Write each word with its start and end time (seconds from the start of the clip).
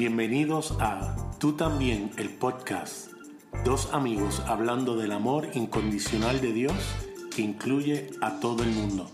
Bienvenidos 0.00 0.74
a 0.80 1.14
Tú 1.38 1.58
también, 1.58 2.10
el 2.16 2.30
podcast. 2.30 3.12
Dos 3.66 3.92
amigos 3.92 4.40
hablando 4.46 4.96
del 4.96 5.12
amor 5.12 5.48
incondicional 5.52 6.40
de 6.40 6.54
Dios 6.54 6.72
que 7.36 7.42
incluye 7.42 8.08
a 8.22 8.40
todo 8.40 8.62
el 8.62 8.70
mundo. 8.70 9.10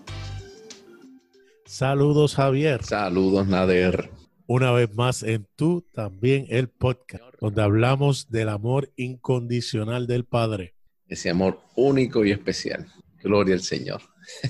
Saludos 1.64 2.36
Javier. 2.36 2.84
Saludos 2.84 3.48
Nader. 3.48 4.12
Una 4.46 4.70
vez 4.70 4.94
más 4.94 5.24
en 5.24 5.48
Tú 5.56 5.84
también, 5.92 6.46
el 6.50 6.68
podcast, 6.68 7.24
donde 7.40 7.62
hablamos 7.62 8.30
del 8.30 8.48
amor 8.48 8.92
incondicional 8.94 10.06
del 10.06 10.24
Padre. 10.24 10.76
Ese 11.08 11.30
amor 11.30 11.62
único 11.74 12.24
y 12.24 12.30
especial. 12.30 12.86
Gloria 13.24 13.56
al 13.56 13.62
Señor. 13.62 14.02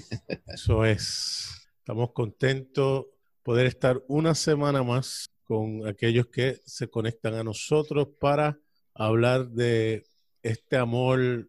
Eso 0.49 0.85
es. 0.85 1.67
Estamos 1.79 2.13
contentos 2.13 3.07
poder 3.43 3.65
estar 3.65 4.03
una 4.07 4.35
semana 4.35 4.83
más 4.83 5.31
con 5.47 5.87
aquellos 5.87 6.27
que 6.27 6.61
se 6.65 6.89
conectan 6.89 7.35
a 7.35 7.45
nosotros 7.45 8.09
para 8.19 8.59
hablar 8.95 9.49
de 9.49 10.05
este 10.43 10.77
amor 10.77 11.49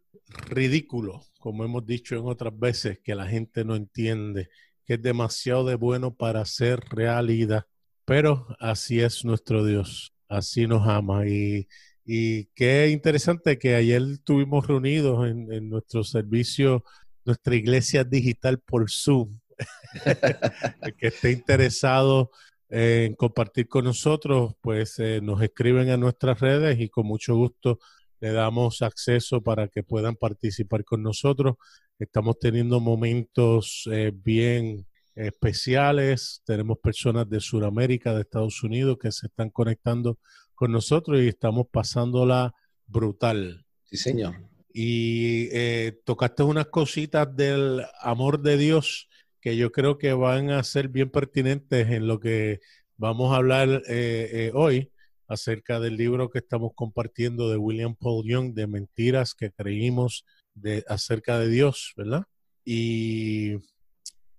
ridículo, 0.49 1.23
como 1.39 1.63
hemos 1.65 1.85
dicho 1.85 2.15
en 2.15 2.25
otras 2.25 2.57
veces, 2.57 2.99
que 3.03 3.15
la 3.15 3.27
gente 3.27 3.65
no 3.65 3.75
entiende, 3.75 4.49
que 4.85 4.95
es 4.95 5.01
demasiado 5.01 5.65
de 5.65 5.75
bueno 5.75 6.13
para 6.15 6.45
ser 6.45 6.79
realidad. 6.91 7.65
Pero 8.05 8.47
así 8.59 8.99
es 8.99 9.25
nuestro 9.25 9.65
Dios, 9.65 10.13
así 10.29 10.67
nos 10.67 10.87
ama. 10.87 11.27
Y, 11.27 11.67
y 12.05 12.45
qué 12.55 12.89
interesante 12.89 13.57
que 13.57 13.75
ayer 13.75 14.01
estuvimos 14.13 14.67
reunidos 14.67 15.27
en, 15.27 15.51
en 15.51 15.69
nuestro 15.69 16.03
servicio, 16.03 16.83
nuestra 17.25 17.55
iglesia 17.55 18.03
digital 18.03 18.59
por 18.59 18.89
Zoom. 18.91 19.39
El 20.81 20.95
que 20.95 21.07
esté 21.07 21.31
interesado 21.31 22.29
en 22.69 23.15
compartir 23.15 23.67
con 23.67 23.85
nosotros, 23.85 24.55
pues 24.61 24.99
eh, 24.99 25.21
nos 25.21 25.41
escriben 25.41 25.89
a 25.89 25.97
nuestras 25.97 26.39
redes 26.39 26.79
y 26.79 26.89
con 26.89 27.05
mucho 27.07 27.35
gusto 27.35 27.79
le 28.19 28.31
damos 28.31 28.81
acceso 28.81 29.41
para 29.41 29.67
que 29.67 29.83
puedan 29.83 30.15
participar 30.15 30.83
con 30.83 31.03
nosotros. 31.03 31.55
Estamos 31.99 32.39
teniendo 32.39 32.79
momentos 32.79 33.87
eh, 33.91 34.11
bien 34.13 34.85
especiales. 35.15 36.41
Tenemos 36.45 36.77
personas 36.79 37.29
de 37.29 37.39
Sudamérica, 37.39 38.13
de 38.13 38.21
Estados 38.21 38.63
Unidos, 38.63 38.97
que 39.01 39.11
se 39.11 39.27
están 39.27 39.49
conectando 39.49 40.19
con 40.53 40.71
nosotros 40.71 41.21
y 41.21 41.27
estamos 41.27 41.67
pasándola 41.71 42.53
brutal. 42.85 43.65
Sí, 43.85 43.97
señor. 43.97 44.35
Y 44.73 45.47
eh, 45.51 46.01
tocaste 46.03 46.43
unas 46.43 46.67
cositas 46.67 47.35
del 47.35 47.83
amor 48.01 48.41
de 48.41 48.57
Dios 48.57 49.07
que 49.41 49.55
yo 49.55 49.71
creo 49.71 49.97
que 49.97 50.13
van 50.13 50.49
a 50.49 50.63
ser 50.63 50.89
bien 50.89 51.09
pertinentes 51.09 51.89
en 51.89 52.07
lo 52.07 52.19
que 52.19 52.59
vamos 52.97 53.33
a 53.33 53.37
hablar 53.37 53.69
eh, 53.87 54.29
eh, 54.31 54.51
hoy 54.53 54.91
acerca 55.27 55.79
del 55.79 55.97
libro 55.97 56.29
que 56.29 56.39
estamos 56.39 56.71
compartiendo 56.73 57.49
de 57.49 57.57
William 57.57 57.95
Paul 57.95 58.25
Young, 58.25 58.53
de 58.53 58.65
mentiras 58.65 59.35
que 59.35 59.51
creímos 59.51 60.25
de, 60.53 60.83
acerca 60.87 61.37
de 61.37 61.49
Dios, 61.49 61.93
¿verdad? 61.95 62.23
Y 62.63 63.57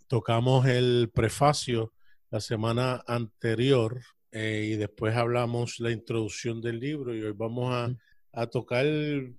tocamos 0.08 0.66
el 0.66 1.10
prefacio 1.14 1.92
la 2.30 2.41
semana 2.41 3.02
anterior 3.06 4.00
eh, 4.32 4.70
y 4.72 4.76
después 4.76 5.14
hablamos 5.14 5.78
la 5.78 5.91
introducción 5.91 6.60
del 6.60 6.80
libro 6.80 7.14
y 7.14 7.22
hoy 7.22 7.32
vamos 7.32 7.72
a, 7.72 7.94
a 8.32 8.46
tocar 8.46 8.86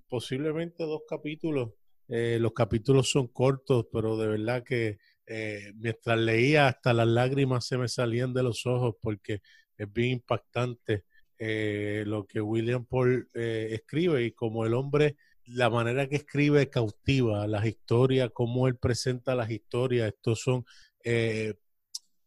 posiblemente 0.08 0.84
dos 0.84 1.02
capítulos. 1.08 1.70
los 2.08 2.52
capítulos 2.52 3.10
son 3.10 3.28
cortos, 3.28 3.86
pero 3.92 4.16
de 4.16 4.28
verdad 4.28 4.64
que 4.64 4.98
eh, 5.32 5.72
mientras 5.76 6.18
leía 6.18 6.66
hasta 6.66 6.92
las 6.92 7.06
lágrimas 7.06 7.64
se 7.64 7.78
me 7.78 7.86
salían 7.86 8.34
de 8.34 8.42
los 8.42 8.66
ojos 8.66 8.96
porque 9.00 9.42
es 9.78 9.92
bien 9.92 10.14
impactante 10.14 11.04
eh, 11.38 12.02
lo 12.04 12.26
que 12.26 12.40
William 12.40 12.84
Paul 12.84 13.28
eh, 13.34 13.68
escribe 13.70 14.24
y 14.24 14.32
como 14.32 14.66
el 14.66 14.74
hombre, 14.74 15.14
la 15.44 15.70
manera 15.70 16.08
que 16.08 16.16
escribe 16.16 16.68
cautiva 16.68 17.46
las 17.46 17.64
historias, 17.64 18.32
cómo 18.34 18.66
él 18.66 18.74
presenta 18.74 19.36
las 19.36 19.52
historias, 19.52 20.08
estos 20.08 20.40
son 20.40 20.64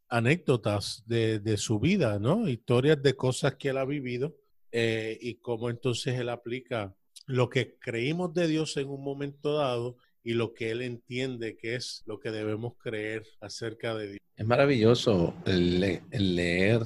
anécdotas 0.07 1.03
de, 1.05 1.41
de, 1.41 1.57
su 1.57 1.81
vida, 1.81 2.19
¿no? 2.19 2.47
Historias 2.47 3.03
de 3.03 3.17
cosas 3.17 3.55
que 3.55 3.69
él 3.69 3.79
ha 3.79 3.85
vivido 3.85 4.37
y 4.71 5.35
cómo 5.41 5.69
entonces 5.69 6.17
él 6.17 6.29
aplica 6.29 6.95
lo 7.25 7.49
que 7.49 7.77
creímos 7.79 8.33
de 8.33 8.47
Dios 8.47 8.77
en 8.77 8.87
un 8.87 9.03
momento 9.03 9.57
dado 9.57 9.97
y 10.23 10.33
lo 10.33 10.53
que 10.53 10.71
él 10.71 10.81
entiende 10.81 11.57
que 11.57 11.75
es 11.75 12.03
lo 12.05 12.19
que 12.19 12.31
debemos 12.31 12.73
creer 12.77 13.23
acerca 13.41 13.93
de 13.93 14.07
Dios. 14.07 14.19
Es 14.35 14.45
maravilloso 14.45 15.35
el, 15.45 15.79
leer, 16.11 16.81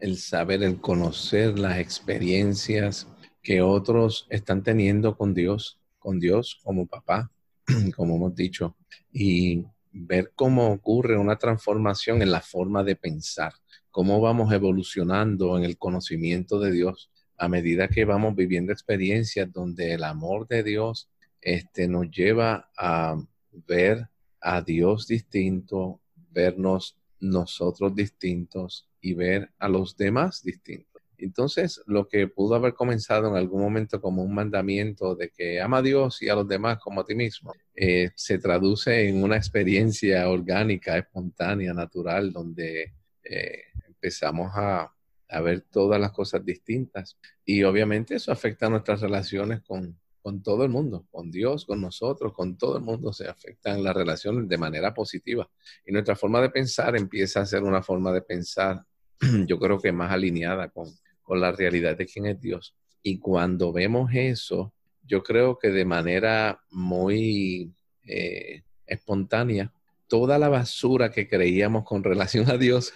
el 0.00 0.16
saber, 0.16 0.62
el 0.62 0.80
conocer 0.80 1.58
las 1.58 1.78
experiencias 1.78 3.06
que 3.42 3.62
otros 3.62 4.26
están 4.30 4.62
teniendo 4.62 5.16
con 5.16 5.34
Dios, 5.34 5.78
con 5.98 6.18
Dios 6.18 6.58
como 6.64 6.86
papá, 6.86 7.30
como 7.96 8.16
hemos 8.16 8.34
dicho, 8.34 8.76
y 9.12 9.64
ver 9.92 10.32
cómo 10.34 10.72
ocurre 10.72 11.18
una 11.18 11.36
transformación 11.36 12.22
en 12.22 12.30
la 12.30 12.40
forma 12.40 12.82
de 12.84 12.96
pensar, 12.96 13.52
cómo 13.90 14.20
vamos 14.20 14.52
evolucionando 14.52 15.58
en 15.58 15.64
el 15.64 15.76
conocimiento 15.76 16.58
de 16.58 16.72
Dios 16.72 17.10
a 17.36 17.48
medida 17.48 17.88
que 17.88 18.04
vamos 18.04 18.34
viviendo 18.34 18.72
experiencias 18.72 19.52
donde 19.52 19.94
el 19.94 20.04
amor 20.04 20.48
de 20.48 20.64
Dios 20.64 21.08
este, 21.54 21.88
nos 21.88 22.10
lleva 22.10 22.70
a 22.76 23.16
ver 23.66 24.06
a 24.40 24.60
Dios 24.60 25.06
distinto, 25.06 26.00
vernos 26.30 26.98
nosotros 27.20 27.94
distintos 27.94 28.86
y 29.00 29.14
ver 29.14 29.50
a 29.58 29.68
los 29.68 29.96
demás 29.96 30.42
distintos. 30.42 31.02
Entonces, 31.16 31.82
lo 31.86 32.06
que 32.06 32.28
pudo 32.28 32.54
haber 32.54 32.74
comenzado 32.74 33.28
en 33.28 33.36
algún 33.36 33.62
momento 33.62 34.00
como 34.00 34.22
un 34.22 34.34
mandamiento 34.34 35.16
de 35.16 35.30
que 35.30 35.60
ama 35.60 35.78
a 35.78 35.82
Dios 35.82 36.20
y 36.22 36.28
a 36.28 36.34
los 36.34 36.46
demás 36.46 36.78
como 36.80 37.00
a 37.00 37.04
ti 37.04 37.14
mismo, 37.14 37.54
eh, 37.74 38.10
se 38.14 38.38
traduce 38.38 39.08
en 39.08 39.24
una 39.24 39.36
experiencia 39.36 40.28
orgánica, 40.28 40.98
espontánea, 40.98 41.72
natural, 41.72 42.30
donde 42.30 42.92
eh, 43.24 43.62
empezamos 43.86 44.52
a, 44.54 44.92
a 45.30 45.40
ver 45.40 45.62
todas 45.62 45.98
las 45.98 46.12
cosas 46.12 46.44
distintas. 46.44 47.18
Y 47.44 47.64
obviamente 47.64 48.16
eso 48.16 48.30
afecta 48.30 48.66
a 48.66 48.70
nuestras 48.70 49.00
relaciones 49.00 49.62
con, 49.62 49.98
con 50.28 50.42
todo 50.42 50.62
el 50.62 50.68
mundo, 50.68 51.06
con 51.10 51.30
Dios, 51.30 51.64
con 51.64 51.80
nosotros, 51.80 52.34
con 52.34 52.58
todo 52.58 52.76
el 52.76 52.84
mundo 52.84 53.14
se 53.14 53.26
afectan 53.26 53.82
las 53.82 53.96
relaciones 53.96 54.46
de 54.46 54.58
manera 54.58 54.92
positiva. 54.92 55.48
Y 55.86 55.92
nuestra 55.92 56.16
forma 56.16 56.42
de 56.42 56.50
pensar 56.50 56.94
empieza 56.96 57.40
a 57.40 57.46
ser 57.46 57.62
una 57.62 57.82
forma 57.82 58.12
de 58.12 58.20
pensar, 58.20 58.84
yo 59.46 59.58
creo 59.58 59.78
que 59.78 59.90
más 59.90 60.12
alineada 60.12 60.68
con, 60.68 60.86
con 61.22 61.40
la 61.40 61.50
realidad 61.50 61.96
de 61.96 62.04
quién 62.04 62.26
es 62.26 62.38
Dios. 62.38 62.74
Y 63.02 63.18
cuando 63.18 63.72
vemos 63.72 64.10
eso, 64.12 64.74
yo 65.02 65.22
creo 65.22 65.56
que 65.56 65.70
de 65.70 65.86
manera 65.86 66.60
muy 66.72 67.72
eh, 68.04 68.64
espontánea, 68.84 69.72
toda 70.08 70.38
la 70.38 70.48
basura 70.48 71.12
que 71.12 71.28
creíamos 71.28 71.84
con 71.84 72.02
relación 72.02 72.50
a 72.50 72.56
Dios, 72.56 72.92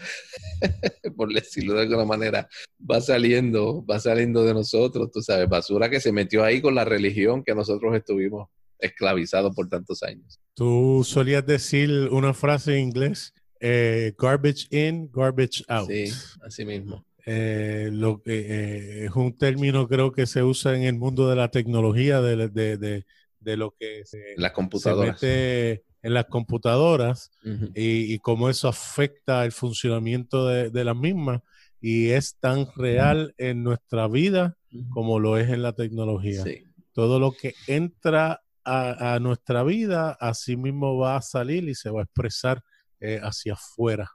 por 1.17 1.33
decirlo 1.33 1.75
de 1.75 1.83
alguna 1.83 2.05
manera, 2.05 2.49
va 2.79 3.01
saliendo, 3.01 3.85
va 3.85 4.01
saliendo 4.01 4.45
de 4.45 4.55
nosotros, 4.55 5.11
tú 5.13 5.23
sabes, 5.23 5.49
basura 5.49 5.91
que 5.91 6.01
se 6.01 6.13
metió 6.13 6.43
ahí 6.43 6.61
con 6.61 6.75
la 6.75 6.85
religión 6.85 7.45
que 7.45 7.55
nosotros 7.55 7.95
estuvimos 7.95 8.49
esclavizados 8.79 9.55
por 9.55 9.69
tantos 9.69 10.03
años. 10.03 10.41
Tú 10.55 11.03
solías 11.05 11.47
decir 11.47 11.91
una 12.11 12.35
frase 12.35 12.77
en 12.77 12.89
inglés, 12.89 13.33
eh, 13.61 14.13
garbage 14.19 14.67
in, 14.71 15.09
garbage 15.13 15.63
out. 15.69 15.89
Sí, 15.89 16.11
así 16.45 16.65
mismo. 16.65 17.05
Eh, 17.25 17.89
lo 17.93 18.21
eh, 18.27 19.05
es 19.07 19.15
un 19.15 19.39
término 19.39 19.87
creo 19.87 20.11
que 20.11 20.27
se 20.27 20.43
usa 20.43 20.75
en 20.75 20.83
el 20.83 20.99
mundo 20.99 21.29
de 21.29 21.37
la 21.37 21.49
tecnología, 21.49 22.21
de, 22.21 22.49
de, 22.49 22.77
de, 22.77 23.07
de 23.39 23.57
lo 23.57 23.77
que 23.79 24.05
se, 24.05 24.35
las 24.37 24.51
computadoras. 24.51 25.21
Se 25.21 25.27
mete 25.27 25.92
en 26.03 26.15
las 26.15 26.27
computadoras 26.27 27.31
y, 27.75 28.19
cómo 28.19 28.49
eso 28.49 28.69
afecta 28.69 29.45
el 29.45 29.53
funcionamiento 29.53 30.47
de, 30.47 30.85
las 30.85 30.97
mismas 30.97 31.43
y 31.81 32.09
es 32.11 32.37
tan 32.39 32.67
real 32.77 33.35
en 33.39 33.63
nuestra 33.63 34.09
vida 34.09 34.57
como 34.91 35.21
lo 35.21 35.37
es 35.39 35.51
en 35.51 35.63
la 35.63 35.73
tecnología. 35.73 36.45
Todo 36.93 37.19
lo 37.19 37.33
que 37.33 37.55
entra 37.67 38.43
a, 38.65 39.19
nuestra 39.21 39.63
vida, 39.63 40.17
así 40.21 40.57
mismo 40.57 40.97
va 40.97 41.17
a 41.17 41.23
salir 41.23 41.69
y 41.69 41.75
se 41.75 41.91
va 41.91 42.01
a 42.01 42.05
expresar 42.05 42.63
eh, 43.01 43.21
hacia 43.23 43.55
afuera. 43.55 44.11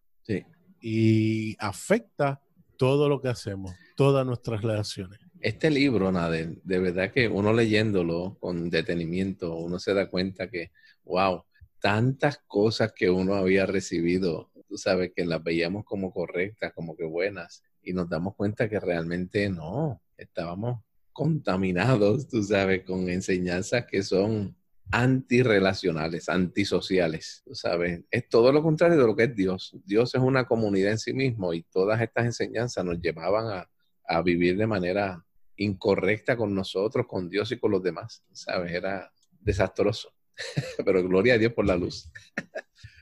Y 0.80 1.56
afecta 1.60 2.42
todo 2.78 3.10
lo 3.10 3.20
que 3.22 3.30
hacemos, 3.30 3.74
todas 3.96 4.26
nuestras 4.26 4.62
relaciones. 4.62 5.20
Este 5.40 5.70
libro, 5.70 6.12
Nadel, 6.12 6.62
de 6.64 6.80
verdad 6.80 7.12
que 7.12 7.28
uno 7.28 7.54
leyéndolo 7.54 8.38
con 8.40 8.70
detenimiento, 8.70 9.56
uno 9.56 9.80
se 9.80 9.94
da 9.94 10.10
cuenta 10.10 10.50
que, 10.50 10.72
wow, 11.04 11.44
tantas 11.80 12.40
cosas 12.48 12.94
que 12.94 13.10
uno 13.10 13.36
había 13.36 13.66
recibido, 13.66 14.52
tú 14.68 14.78
sabes, 14.78 15.12
que 15.16 15.26
las 15.26 15.44
veíamos 15.44 15.86
como 15.86 16.12
correctas, 16.12 16.74
como 16.74 16.96
que 16.96 17.06
buenas, 17.06 17.64
y 17.82 17.94
nos 17.94 18.10
damos 18.10 18.36
cuenta 18.36 18.68
que 18.70 18.80
realmente 18.80 19.50
no, 19.50 20.02
estábamos 20.18 20.82
contaminados, 21.14 22.28
tú 22.28 22.44
sabes, 22.44 22.84
con 22.84 23.10
enseñanzas 23.10 23.86
que 23.86 24.04
son 24.04 24.56
antirrelacionales, 24.92 26.30
antisociales, 26.30 27.42
tú 27.46 27.56
sabes, 27.56 28.04
es 28.10 28.30
todo 28.30 28.52
lo 28.52 28.64
contrario 28.64 28.98
de 28.98 29.06
lo 29.06 29.16
que 29.16 29.24
es 29.24 29.36
Dios. 29.36 29.76
Dios 29.86 30.16
es 30.16 30.22
una 30.22 30.46
comunidad 30.46 30.92
en 30.92 31.00
sí 31.00 31.14
mismo 31.14 31.54
y 31.54 31.64
todas 31.64 32.02
estas 32.02 32.26
enseñanzas 32.26 32.86
nos 32.86 33.02
llevaban 33.02 33.48
a, 33.48 33.70
a 34.08 34.22
vivir 34.22 34.58
de 34.58 34.68
manera 34.68 35.26
incorrecta 35.58 36.38
con 36.38 36.54
nosotros, 36.54 37.06
con 37.08 37.30
Dios 37.30 37.52
y 37.52 37.60
con 37.60 37.72
los 37.72 37.84
demás. 37.84 38.24
¿Sabes? 38.32 38.72
Era 38.72 39.12
desastroso. 39.42 40.14
Pero 40.86 41.04
gloria 41.04 41.36
a 41.36 41.38
Dios 41.38 41.54
por 41.54 41.66
la 41.66 41.76
luz. 41.76 42.12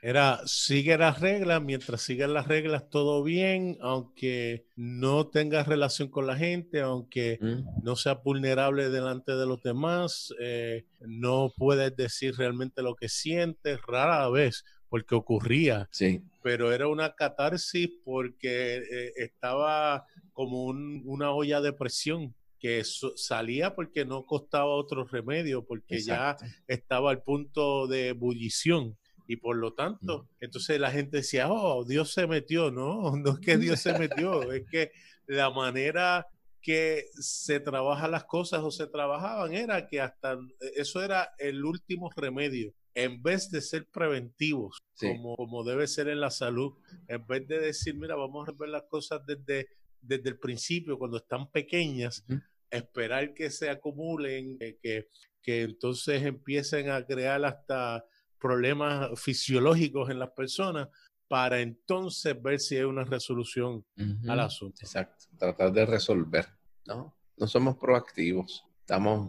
Era, 0.01 0.41
sigue 0.45 0.99
las 0.99 1.19
reglas, 1.19 1.63
mientras 1.63 2.01
sigan 2.01 2.35
las 2.35 2.47
reglas 2.47 2.91
todo 2.91 3.23
bien, 3.23 3.77
aunque 3.81 4.67
no 4.75 5.27
tengas 5.27 5.67
relación 5.67 6.09
con 6.09 6.27
la 6.27 6.37
gente, 6.37 6.81
aunque 6.81 7.39
mm. 7.41 7.83
no 7.83 7.95
sea 7.95 8.13
vulnerable 8.13 8.89
delante 8.89 9.31
de 9.31 9.47
los 9.47 9.63
demás, 9.63 10.31
eh, 10.39 10.85
no 10.99 11.51
puedes 11.57 11.95
decir 11.95 12.35
realmente 12.37 12.83
lo 12.83 12.95
que 12.95 13.09
sientes, 13.09 13.79
rara 13.87 14.29
vez, 14.29 14.63
porque 14.89 15.15
ocurría. 15.15 15.89
Sí. 15.91 16.21
Pero 16.43 16.71
era 16.71 16.87
una 16.87 17.15
catarsis 17.15 17.89
porque 18.03 18.77
eh, 18.77 19.13
estaba 19.15 20.05
como 20.33 20.65
una 20.65 21.31
olla 21.31 21.61
de 21.61 21.73
presión 21.73 22.35
que 22.65 22.83
salía 22.83 23.75
porque 23.75 24.05
no 24.05 24.25
costaba 24.25 24.73
otro 24.73 25.05
remedio, 25.05 25.63
porque 25.63 26.01
ya 26.01 26.35
estaba 26.65 27.11
al 27.11 27.21
punto 27.21 27.85
de 27.85 28.07
ebullición. 28.07 28.97
Y 29.27 29.35
por 29.35 29.55
lo 29.55 29.73
tanto, 29.73 30.27
entonces 30.39 30.79
la 30.79 30.89
gente 30.89 31.17
decía, 31.17 31.47
oh, 31.47 31.85
Dios 31.85 32.11
se 32.11 32.25
metió. 32.25 32.71
No, 32.71 33.15
no 33.17 33.33
es 33.33 33.39
que 33.39 33.59
Dios 33.59 33.81
se 33.81 33.95
metió, 33.99 34.51
es 34.51 34.63
que 34.67 34.91
la 35.27 35.51
manera 35.51 36.25
que 36.59 37.05
se 37.13 37.59
trabajan 37.59 38.09
las 38.09 38.23
cosas 38.23 38.63
o 38.63 38.71
se 38.71 38.87
trabajaban 38.87 39.53
era 39.53 39.85
que 39.85 40.01
hasta 40.01 40.35
eso 40.75 41.03
era 41.03 41.35
el 41.37 41.63
último 41.63 42.09
remedio. 42.15 42.73
En 42.95 43.21
vez 43.21 43.51
de 43.51 43.61
ser 43.61 43.85
preventivos, 43.91 44.81
como, 44.99 45.35
como 45.35 45.63
debe 45.63 45.85
ser 45.85 46.07
en 46.07 46.19
la 46.19 46.31
salud, 46.31 46.73
en 47.07 47.27
vez 47.27 47.47
de 47.47 47.59
decir, 47.59 47.93
mira, 47.93 48.15
vamos 48.15 48.49
a 48.49 48.53
ver 48.53 48.69
las 48.69 48.85
cosas 48.89 49.21
desde, 49.27 49.67
desde 50.01 50.29
el 50.29 50.39
principio, 50.39 50.97
cuando 50.97 51.17
están 51.17 51.51
pequeñas, 51.51 52.25
esperar 52.69 53.33
que 53.33 53.49
se 53.49 53.69
acumulen, 53.69 54.57
que, 54.57 55.09
que 55.41 55.63
entonces 55.63 56.23
empiecen 56.23 56.89
a 56.89 57.05
crear 57.05 57.43
hasta 57.45 58.05
problemas 58.39 59.19
fisiológicos 59.19 60.09
en 60.09 60.19
las 60.19 60.31
personas 60.31 60.89
para 61.27 61.61
entonces 61.61 62.39
ver 62.41 62.59
si 62.59 62.77
hay 62.77 62.83
una 62.83 63.03
resolución 63.03 63.85
al 64.27 64.39
asunto. 64.39 64.77
Exacto, 64.81 65.25
tratar 65.37 65.71
de 65.71 65.85
resolver, 65.85 66.45
¿no? 66.85 67.15
No 67.37 67.47
somos 67.47 67.77
proactivos, 67.77 68.64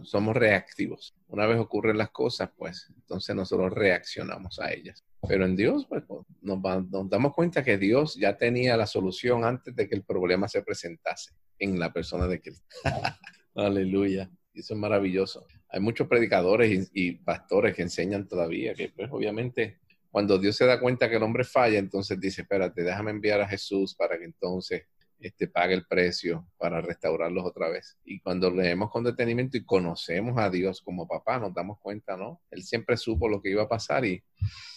somos 0.03 0.35
reactivos. 0.35 1.15
Una 1.27 1.45
vez 1.45 1.57
ocurren 1.57 1.97
las 1.97 2.11
cosas, 2.11 2.49
pues 2.55 2.91
entonces 2.95 3.35
nosotros 3.35 3.73
reaccionamos 3.73 4.59
a 4.59 4.71
ellas. 4.71 5.03
Pero 5.27 5.45
en 5.45 5.55
Dios, 5.55 5.85
pues 5.87 6.03
nos, 6.41 6.61
nos 6.89 7.09
damos 7.09 7.33
cuenta 7.33 7.63
que 7.63 7.77
Dios 7.77 8.15
ya 8.15 8.37
tenía 8.37 8.77
la 8.77 8.85
solución 8.85 9.43
antes 9.43 9.75
de 9.75 9.89
que 9.89 9.95
el 9.95 10.03
problema 10.03 10.47
se 10.47 10.61
presentase 10.61 11.33
en 11.59 11.79
la 11.79 11.91
persona 11.91 12.27
de 12.27 12.41
Cristo. 12.41 12.65
Aleluya. 13.55 14.29
Eso 14.53 14.73
es 14.73 14.79
maravilloso. 14.79 15.45
Hay 15.69 15.79
muchos 15.79 16.07
predicadores 16.07 16.89
y, 16.93 17.13
pastores 17.13 17.75
que 17.75 17.83
enseñan 17.83 18.27
todavía 18.27 18.73
que, 18.73 18.89
pues, 18.89 19.09
obviamente, 19.11 19.79
cuando 20.09 20.39
Dios 20.39 20.55
se 20.55 20.65
da 20.65 20.79
cuenta 20.79 21.09
que 21.09 21.17
el 21.17 21.23
hombre 21.23 21.43
falla, 21.43 21.77
entonces 21.77 22.19
dice, 22.19 22.41
espérate, 22.41 22.83
déjame 22.83 23.11
enviar 23.11 23.41
a 23.41 23.47
Jesús 23.47 23.93
para 23.93 24.17
que 24.17 24.25
entonces 24.25 24.83
este, 25.19 25.47
pague 25.47 25.73
el 25.73 25.85
precio 25.85 26.47
para 26.57 26.81
restaurarlos 26.81 27.45
otra 27.45 27.69
vez. 27.69 27.97
Y 28.05 28.19
cuando 28.19 28.51
leemos 28.51 28.91
con 28.91 29.03
detenimiento 29.03 29.57
y 29.57 29.65
conocemos 29.65 30.37
a 30.37 30.49
Dios 30.49 30.81
como 30.81 31.07
papá, 31.07 31.39
nos 31.39 31.53
damos 31.53 31.79
cuenta, 31.79 32.15
¿no? 32.15 32.41
Él 32.51 32.63
siempre 32.63 32.97
supo 32.97 33.27
lo 33.27 33.41
que 33.41 33.49
iba 33.49 33.63
a 33.63 33.69
pasar 33.69 34.05
y 34.05 34.23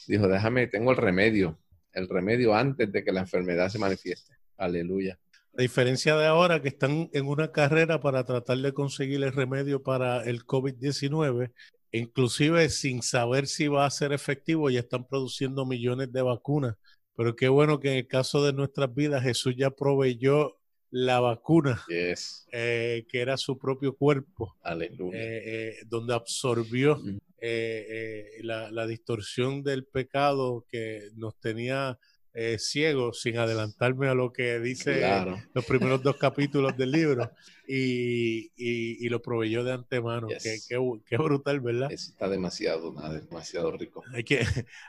dijo, 0.06 0.28
déjame, 0.28 0.66
tengo 0.66 0.90
el 0.92 0.96
remedio, 0.96 1.58
el 1.92 2.08
remedio 2.08 2.54
antes 2.54 2.90
de 2.90 3.04
que 3.04 3.12
la 3.12 3.20
enfermedad 3.20 3.68
se 3.68 3.78
manifieste. 3.78 4.34
Aleluya. 4.56 5.18
A 5.56 5.62
diferencia 5.62 6.16
de 6.16 6.26
ahora 6.26 6.62
que 6.62 6.68
están 6.68 7.10
en 7.12 7.26
una 7.26 7.50
carrera 7.50 8.00
para 8.00 8.24
tratar 8.24 8.58
de 8.58 8.72
conseguir 8.72 9.22
el 9.24 9.32
remedio 9.32 9.82
para 9.82 10.22
el 10.22 10.46
COVID-19, 10.46 11.52
inclusive 11.92 12.68
sin 12.68 13.02
saber 13.02 13.46
si 13.46 13.66
va 13.66 13.84
a 13.84 13.90
ser 13.90 14.12
efectivo, 14.12 14.70
ya 14.70 14.80
están 14.80 15.06
produciendo 15.06 15.66
millones 15.66 16.12
de 16.12 16.22
vacunas. 16.22 16.76
Pero 17.20 17.36
qué 17.36 17.50
bueno 17.50 17.80
que 17.80 17.90
en 17.90 17.98
el 17.98 18.08
caso 18.08 18.42
de 18.42 18.54
nuestras 18.54 18.94
vidas 18.94 19.22
Jesús 19.22 19.54
ya 19.54 19.68
proveyó 19.68 20.56
la 20.90 21.20
vacuna, 21.20 21.84
eh, 21.90 23.04
que 23.10 23.20
era 23.20 23.36
su 23.36 23.58
propio 23.58 23.94
cuerpo, 23.94 24.56
Aleluya. 24.62 25.18
Eh, 25.18 25.42
eh, 25.44 25.76
donde 25.84 26.14
absorbió 26.14 26.98
la, 27.42 28.70
la 28.70 28.86
distorsión 28.86 29.62
del 29.62 29.84
pecado 29.84 30.64
que 30.66 31.10
nos 31.14 31.38
tenía 31.38 31.98
eh, 32.32 32.58
ciego, 32.58 33.12
sin 33.12 33.38
adelantarme 33.38 34.08
a 34.08 34.14
lo 34.14 34.32
que 34.32 34.60
dice 34.60 35.02
los 35.52 35.64
primeros 35.64 36.02
dos 36.02 36.16
capítulos 36.16 36.76
del 36.76 36.92
libro, 36.92 37.30
y, 37.66 39.08
lo 39.08 39.20
proveyó 39.20 39.64
de 39.64 39.72
antemano. 39.72 40.28
Qué, 40.28 41.16
brutal, 41.16 41.60
¿verdad? 41.60 41.90
está 41.90 42.28
demasiado, 42.28 42.92
demasiado 42.92 43.72
rico. 43.72 44.04
Hay, 44.12 44.24
que, 44.24 44.46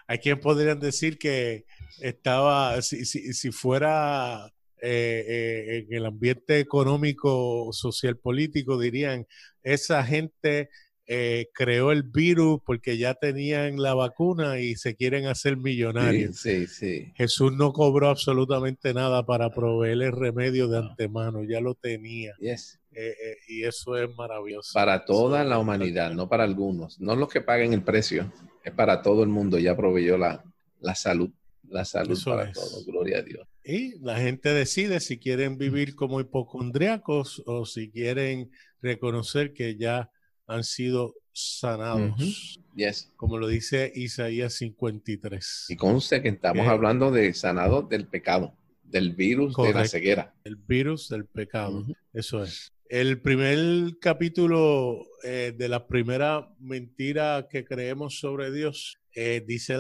hay 0.08 0.20
quien 0.20 0.40
podrían 0.40 0.80
decir 0.80 1.18
que 1.18 1.66
estaba, 2.00 2.82
si, 2.82 3.06
si, 3.06 3.52
fuera 3.52 4.54
eh, 4.84 5.26
eh, 5.28 5.86
en 5.88 5.94
el 5.96 6.06
ambiente 6.06 6.60
económico, 6.60 7.70
social, 7.72 8.18
político, 8.18 8.80
dirían, 8.80 9.28
esa 9.64 10.04
gente 10.04 10.70
eh, 11.08 11.48
creó 11.54 11.92
el 11.92 12.04
virus 12.04 12.62
porque 12.66 12.98
ya 12.98 13.16
tenían 13.16 13.82
la 13.82 13.94
vacuna 13.94 14.60
y 14.60 14.76
se 14.76 14.96
quieren 14.96 15.26
hacer 15.26 15.58
millonarios. 15.58 16.38
Sí, 16.38 16.68
sí, 16.68 17.12
Jesús 17.16 17.54
no 17.54 17.74
cobró 17.74 18.10
absolutamente 18.10 18.94
nada 18.94 19.26
para 19.26 19.50
proveer 19.50 20.02
el 20.02 20.12
remedio 20.12 20.68
de 20.68 20.78
antemano, 20.78 21.44
ya 21.44 21.60
lo 21.60 21.76
tenía. 21.76 22.34
Yes. 22.40 22.80
Eh, 22.94 23.16
eh, 23.24 23.38
y 23.48 23.64
eso 23.64 23.98
es 23.98 24.14
maravilloso. 24.16 24.74
Para 24.74 25.06
toda 25.06 25.44
la 25.44 25.60
humanidad, 25.60 26.12
no 26.12 26.28
para 26.28 26.44
algunos. 26.44 27.00
No 27.00 27.16
los 27.16 27.30
que 27.30 27.42
paguen 27.42 27.74
el 27.74 27.84
precio, 27.84 28.32
es 28.64 28.74
para 28.74 29.02
todo 29.02 29.24
el 29.24 29.30
mundo. 29.30 29.58
Ya 29.60 29.76
proveyó 29.76 30.18
la, 30.18 30.44
la 30.80 30.96
salud. 30.96 31.30
La 31.70 31.86
salud 31.86 32.22
para 32.26 32.52
todos. 32.52 32.86
Gloria 32.86 33.20
a 33.20 33.22
Dios. 33.22 33.48
Y 33.64 33.98
la 34.00 34.18
gente 34.18 34.54
decide 34.54 35.00
si 35.00 35.18
quieren 35.20 35.58
vivir 35.58 35.96
como 35.96 36.20
hipocondriacos 36.20 37.44
o 37.46 37.66
si 37.66 37.90
quieren 37.92 38.52
reconocer 38.82 39.54
que 39.54 39.78
ya 39.78 40.10
han 40.52 40.64
sido 40.64 41.16
sanados. 41.32 42.60
yes. 42.76 43.12
Como 43.16 43.38
lo 43.38 43.48
dice 43.48 43.92
Isaías 43.96 44.54
53. 44.56 45.66
Y 45.70 45.76
conste 45.76 46.22
que 46.22 46.30
estamos 46.30 46.68
hablando 46.68 47.12
de 47.12 47.34
sanados 47.34 47.88
del 47.90 48.08
pecado, 48.08 48.54
del 48.84 49.14
virus 49.14 49.56
de 49.56 49.74
la 49.74 49.88
ceguera. 49.88 50.34
El 50.44 50.56
virus 50.56 51.10
del 51.10 51.26
pecado, 51.26 51.86
eso 52.14 52.44
es. 52.44 52.74
El 52.90 53.22
primer 53.22 53.98
capítulo 54.00 55.06
eh, 55.24 55.54
de 55.58 55.70
la 55.70 55.88
primera 55.88 56.54
mentira 56.60 57.48
que 57.50 57.64
creemos 57.64 58.20
sobre 58.20 58.52
Dios 58.52 59.00
eh, 59.16 59.44
dice 59.46 59.78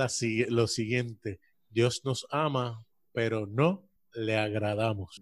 lo 0.49 0.67
siguiente, 0.67 1.39
Dios 1.69 2.01
nos 2.03 2.25
ama, 2.31 2.85
pero 3.13 3.47
no 3.47 3.89
le 4.13 4.37
agradamos. 4.37 5.21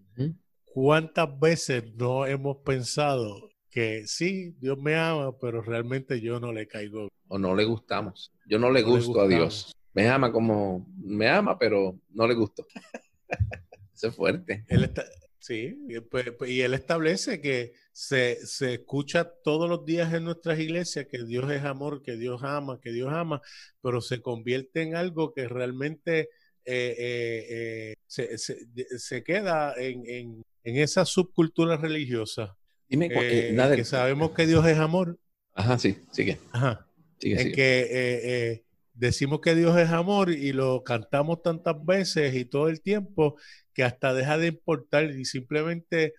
¿Cuántas 0.65 1.39
veces 1.39 1.93
no 1.95 2.25
hemos 2.25 2.57
pensado 2.57 3.48
que 3.69 4.07
sí, 4.07 4.55
Dios 4.59 4.77
me 4.79 4.95
ama, 4.95 5.37
pero 5.37 5.61
realmente 5.61 6.19
yo 6.19 6.39
no 6.39 6.51
le 6.51 6.67
caigo. 6.67 7.09
O 7.27 7.37
no 7.37 7.55
le 7.55 7.65
gustamos. 7.65 8.31
Yo 8.45 8.57
no 8.57 8.71
le 8.71 8.81
gusto 8.81 9.21
a 9.21 9.27
Dios. 9.27 9.75
Me 9.93 10.07
ama 10.09 10.31
como, 10.31 10.87
me 10.97 11.27
ama, 11.27 11.57
pero 11.57 11.99
no 12.09 12.27
le 12.27 12.33
gusto. 12.33 12.65
Eso 13.93 14.07
es 14.07 14.15
fuerte. 14.15 14.65
Él 14.67 14.91
sí, 15.39 15.77
pues, 16.09 16.31
pues, 16.37 16.51
y 16.51 16.61
él 16.61 16.73
establece 16.73 17.41
que 17.41 17.73
se, 17.91 18.39
escucha 18.73 19.31
todos 19.43 19.69
los 19.69 19.85
días 19.85 20.13
en 20.13 20.23
nuestras 20.23 20.59
iglesias 20.59 21.07
que 21.09 21.23
Dios 21.23 21.51
es 21.51 21.63
amor, 21.63 22.01
que 22.01 22.15
Dios 22.17 22.41
ama, 22.43 22.79
que 22.81 22.91
Dios 22.91 23.11
ama, 23.11 23.41
pero 23.81 24.01
se 24.01 24.21
convierte 24.21 24.81
en 24.81 24.95
algo 24.95 25.33
que 25.33 25.47
realmente 25.47 26.29
eh, 26.65 26.95
eh, 26.97 27.93
eh, 28.17 28.37
se, 28.37 29.23
queda 29.23 29.73
en, 29.77 30.05
en, 30.05 30.43
en 30.63 30.77
esa 30.77 31.05
subcultura 31.05 31.77
religiosa 31.77 32.58
Dime, 32.89 33.07
eh, 33.11 33.51
nada 33.53 33.75
que 33.75 33.85
sabemos 33.85 34.31
que 34.31 34.47
Dios 34.47 34.65
es 34.65 34.79
amor. 34.79 35.19
Ajá, 35.53 35.77
sí, 35.77 35.97
sigue. 36.11 36.39
Ajá. 36.51 36.87
Sigue, 37.19 37.39
en 37.39 37.51
que 37.51 37.81
eh, 37.81 37.87
eh, 37.91 38.63
decimos 38.93 39.41
que 39.41 39.53
Dios 39.53 39.77
es 39.77 39.89
amor 39.89 40.31
y 40.31 40.53
lo 40.53 40.83
cantamos 40.83 41.43
tantas 41.43 41.75
veces 41.85 42.33
y 42.33 42.45
todo 42.45 42.67
el 42.67 42.81
tiempo 42.81 43.37
que 43.73 43.83
hasta 43.83 44.13
deja 44.13 44.37
de 44.37 44.47
importar 44.47 45.11
y 45.11 45.25
simplemente 45.25 46.13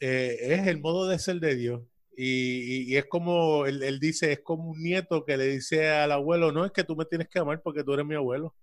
es 0.00 0.66
el 0.66 0.80
modo 0.80 1.08
de 1.08 1.18
ser 1.18 1.40
de 1.40 1.56
Dios. 1.56 1.82
Y, 2.16 2.94
es 2.96 3.06
como, 3.06 3.66
él, 3.66 3.98
dice, 3.98 4.32
es 4.32 4.40
como 4.40 4.70
un 4.70 4.82
nieto 4.82 5.24
que 5.24 5.36
le 5.36 5.46
dice 5.46 5.88
al 5.88 6.12
abuelo, 6.12 6.52
no 6.52 6.64
es 6.64 6.72
que 6.72 6.84
tú 6.84 6.94
me 6.94 7.04
tienes 7.04 7.28
que 7.28 7.38
amar 7.38 7.60
porque 7.62 7.82
tú 7.82 7.94
eres 7.94 8.06
mi 8.06 8.14
abuelo. 8.14 8.54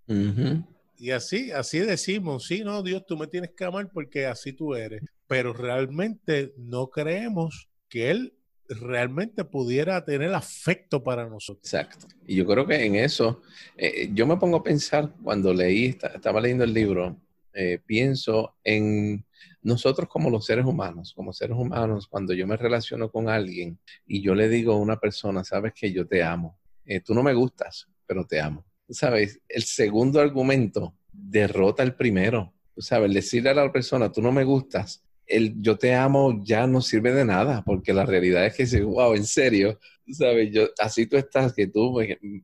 Y 0.98 1.12
así, 1.12 1.52
así 1.52 1.80
decimos, 1.80 2.46
sí, 2.46 2.64
no, 2.64 2.82
Dios, 2.84 3.04
tú 3.06 3.18
me 3.18 3.28
tienes 3.28 3.52
que 3.52 3.66
amar 3.66 3.90
porque 3.92 4.26
así 4.26 4.54
tú 4.54 4.76
eres 4.76 5.02
pero 5.32 5.54
realmente 5.54 6.52
no 6.58 6.90
creemos 6.90 7.70
que 7.88 8.12
Él 8.12 8.34
realmente 8.68 9.46
pudiera 9.46 10.04
tener 10.04 10.34
afecto 10.34 11.02
para 11.04 11.30
nosotros. 11.30 11.74
Exacto. 11.74 12.06
Y 12.28 12.36
yo 12.36 12.46
creo 12.46 12.68
que 12.68 12.84
en 12.84 12.98
eso, 12.98 13.42
eh, 13.78 14.10
yo 14.14 14.28
me 14.28 14.36
pongo 14.36 14.58
a 14.58 14.64
pensar 14.64 15.14
cuando 15.24 15.54
leí, 15.54 15.98
estaba 16.14 16.42
leyendo 16.42 16.66
el 16.66 16.74
libro, 16.74 17.16
eh, 17.54 17.80
pienso 17.86 18.58
en 18.62 19.26
nosotros 19.62 20.10
como 20.10 20.30
los 20.30 20.46
seres 20.46 20.66
humanos, 20.66 21.14
como 21.16 21.32
seres 21.32 21.56
humanos, 21.56 22.08
cuando 22.08 22.34
yo 22.34 22.46
me 22.46 22.58
relaciono 22.58 23.10
con 23.10 23.30
alguien 23.30 23.80
y 24.06 24.22
yo 24.22 24.36
le 24.36 24.50
digo 24.50 24.74
a 24.74 24.80
una 24.80 25.00
persona, 25.00 25.46
sabes 25.46 25.72
que 25.74 25.94
yo 25.94 26.06
te 26.06 26.24
amo, 26.24 26.60
eh, 26.86 27.00
tú 27.00 27.14
no 27.14 27.24
me 27.24 27.34
gustas, 27.34 27.88
pero 28.06 28.28
te 28.28 28.42
amo. 28.42 28.66
¿Sabes? 28.90 29.40
El 29.48 29.64
segundo 29.64 30.20
argumento 30.20 30.94
derrota 31.10 31.84
el 31.84 31.96
primero. 31.96 32.54
¿Sabes? 32.78 33.14
Decirle 33.14 33.52
a 33.52 33.54
la 33.54 33.72
persona, 33.72 34.12
tú 34.12 34.22
no 34.22 34.32
me 34.32 34.44
gustas, 34.44 35.04
el 35.32 35.62
yo 35.62 35.78
te 35.78 35.96
amo 35.96 36.42
ya 36.44 36.68
no 36.68 36.82
sirve 36.82 37.14
de 37.14 37.26
nada, 37.26 37.64
porque 37.66 37.94
la 37.94 38.06
realidad 38.06 38.46
es 38.46 38.56
que 38.56 38.82
wow, 38.82 39.16
en 39.16 39.26
serio, 39.26 39.80
¿sabes? 40.12 40.52
Yo, 40.52 40.70
así 40.80 41.06
tú 41.06 41.18
estás, 41.18 41.54
que 41.54 41.68
tú 41.68 41.98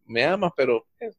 me, 0.06 0.24
amas, 0.26 0.52
pero 0.56 0.88
eh, 1.00 1.12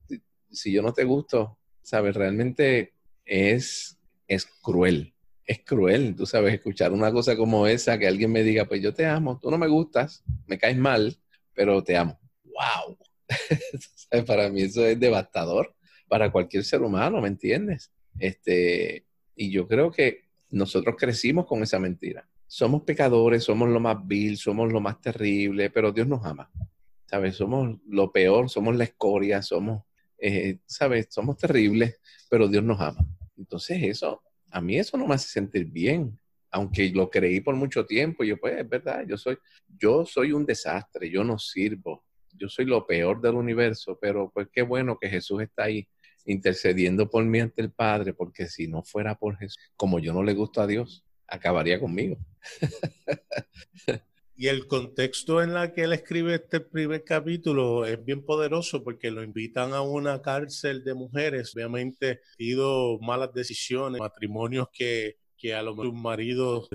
si 0.51 0.73
yo 0.73 0.83
no 0.83 0.93
te 0.93 1.05
gusto, 1.05 1.59
¿sabes? 1.83 2.15
Realmente 2.15 2.95
es, 3.25 3.99
es 4.27 4.47
cruel 4.63 5.15
es 5.49 5.65
cruel, 5.65 6.15
tú 6.15 6.27
sabes, 6.27 6.53
escuchar 6.53 6.93
una 6.93 7.11
cosa 7.11 7.35
como 7.35 7.67
esa, 7.67 7.99
que 7.99 8.07
alguien 8.07 8.31
me 8.31 8.43
diga, 8.43 8.67
pues 8.67 8.83
yo 8.83 8.93
te 8.93 9.07
amo, 9.07 9.41
tú 9.41 9.51
no 9.51 9.57
me 9.57 9.67
gustas, 9.67 10.23
me 10.47 10.59
caes 10.59 10.77
mal, 10.77 11.19
pero 11.55 11.83
te 11.83 11.97
amo. 11.97 12.21
¡Wow! 12.45 12.99
para 14.27 14.51
mí 14.51 14.63
eso 14.63 14.85
es 14.85 15.01
devastador 15.01 15.75
para 16.07 16.31
cualquier 16.31 16.65
ser 16.65 16.83
humano, 16.83 17.23
¿me 17.23 17.29
entiendes? 17.29 17.91
Este, 18.19 19.07
y 19.35 19.51
yo 19.51 19.67
creo 19.67 19.91
que 19.91 20.27
nosotros 20.50 20.97
crecimos 20.99 21.47
con 21.47 21.62
esa 21.62 21.78
mentira. 21.78 22.28
Somos 22.47 22.83
pecadores, 22.83 23.45
somos 23.45 23.69
lo 23.69 23.81
más 23.81 23.99
vil, 24.07 24.37
somos 24.37 24.73
lo 24.73 24.81
más 24.81 25.00
terrible, 25.00 25.71
pero 25.71 25.93
Dios 25.93 26.07
nos 26.07 26.25
ama. 26.25 26.50
¿Sabes? 27.07 27.37
Somos 27.37 27.78
lo 27.87 28.12
peor, 28.12 28.50
somos 28.50 28.76
la 28.76 28.85
escoria, 28.85 29.43
somos, 29.43 29.83
eh, 30.19 30.59
¿sabes? 30.67 31.09
Somos 31.11 31.37
terribles, 31.37 32.00
pero 32.31 32.49
Dios 32.49 32.64
nos 32.64 32.81
ama. 32.81 33.07
Entonces 33.37 33.83
eso 33.83 34.23
a 34.50 34.61
mí 34.61 34.78
eso 34.78 34.97
no 34.97 35.07
me 35.07 35.14
hace 35.14 35.28
sentir 35.28 35.67
bien, 35.67 36.19
aunque 36.50 36.90
lo 36.90 37.11
creí 37.11 37.40
por 37.40 37.55
mucho 37.55 37.85
tiempo. 37.85 38.25
Yo, 38.25 38.38
pues, 38.38 38.59
es 38.59 38.69
verdad, 38.69 39.05
yo 39.07 39.17
soy, 39.17 39.38
yo 39.78 40.05
soy 40.07 40.33
un 40.33 40.47
desastre, 40.47 41.11
yo 41.11 41.25
no 41.25 41.38
sirvo, 41.38 42.05
yo 42.33 42.49
soy 42.49 42.64
lo 42.64 42.87
peor 42.87 43.21
del 43.21 43.35
universo, 43.35 43.99
pero 44.00 44.31
pues 44.33 44.49
qué 44.52 44.62
bueno 44.62 44.99
que 44.99 45.09
Jesús 45.09 45.43
está 45.43 45.64
ahí 45.64 45.87
intercediendo 46.25 47.11
por 47.11 47.25
mí 47.25 47.41
ante 47.41 47.63
el 47.63 47.71
Padre, 47.71 48.15
porque 48.15 48.47
si 48.49 48.69
no 48.69 48.83
fuera 48.83 49.19
por 49.19 49.37
Jesús, 49.37 49.59
como 49.77 49.99
yo 49.99 50.13
no 50.13 50.23
le 50.23 50.35
gusto 50.35 50.61
a 50.61 50.67
Dios, 50.67 51.05
acabaría 51.27 51.81
conmigo. 51.81 52.19
Y 54.41 54.47
el 54.47 54.69
contexto 54.69 55.43
en 55.43 55.53
la 55.53 55.73
que 55.73 55.83
él 55.83 55.93
escribe 55.93 56.37
este 56.37 56.61
primer 56.61 57.03
capítulo 57.03 57.85
es 57.85 58.05
bien 58.05 58.25
poderoso 58.25 58.85
porque 58.85 59.11
lo 59.11 59.25
invitan 59.25 59.73
a 59.73 59.83
una 59.83 60.23
cárcel 60.23 60.85
de 60.85 60.95
mujeres, 60.95 61.57
obviamente, 61.57 62.21
ido 62.39 63.01
malas 63.01 63.35
decisiones, 63.35 63.99
matrimonios 63.99 64.69
que, 64.73 65.17
que 65.37 65.57
a 65.57 65.63
lo 65.63 65.73
mejor 65.73 65.87
sus 65.87 66.01
maridos 66.01 66.69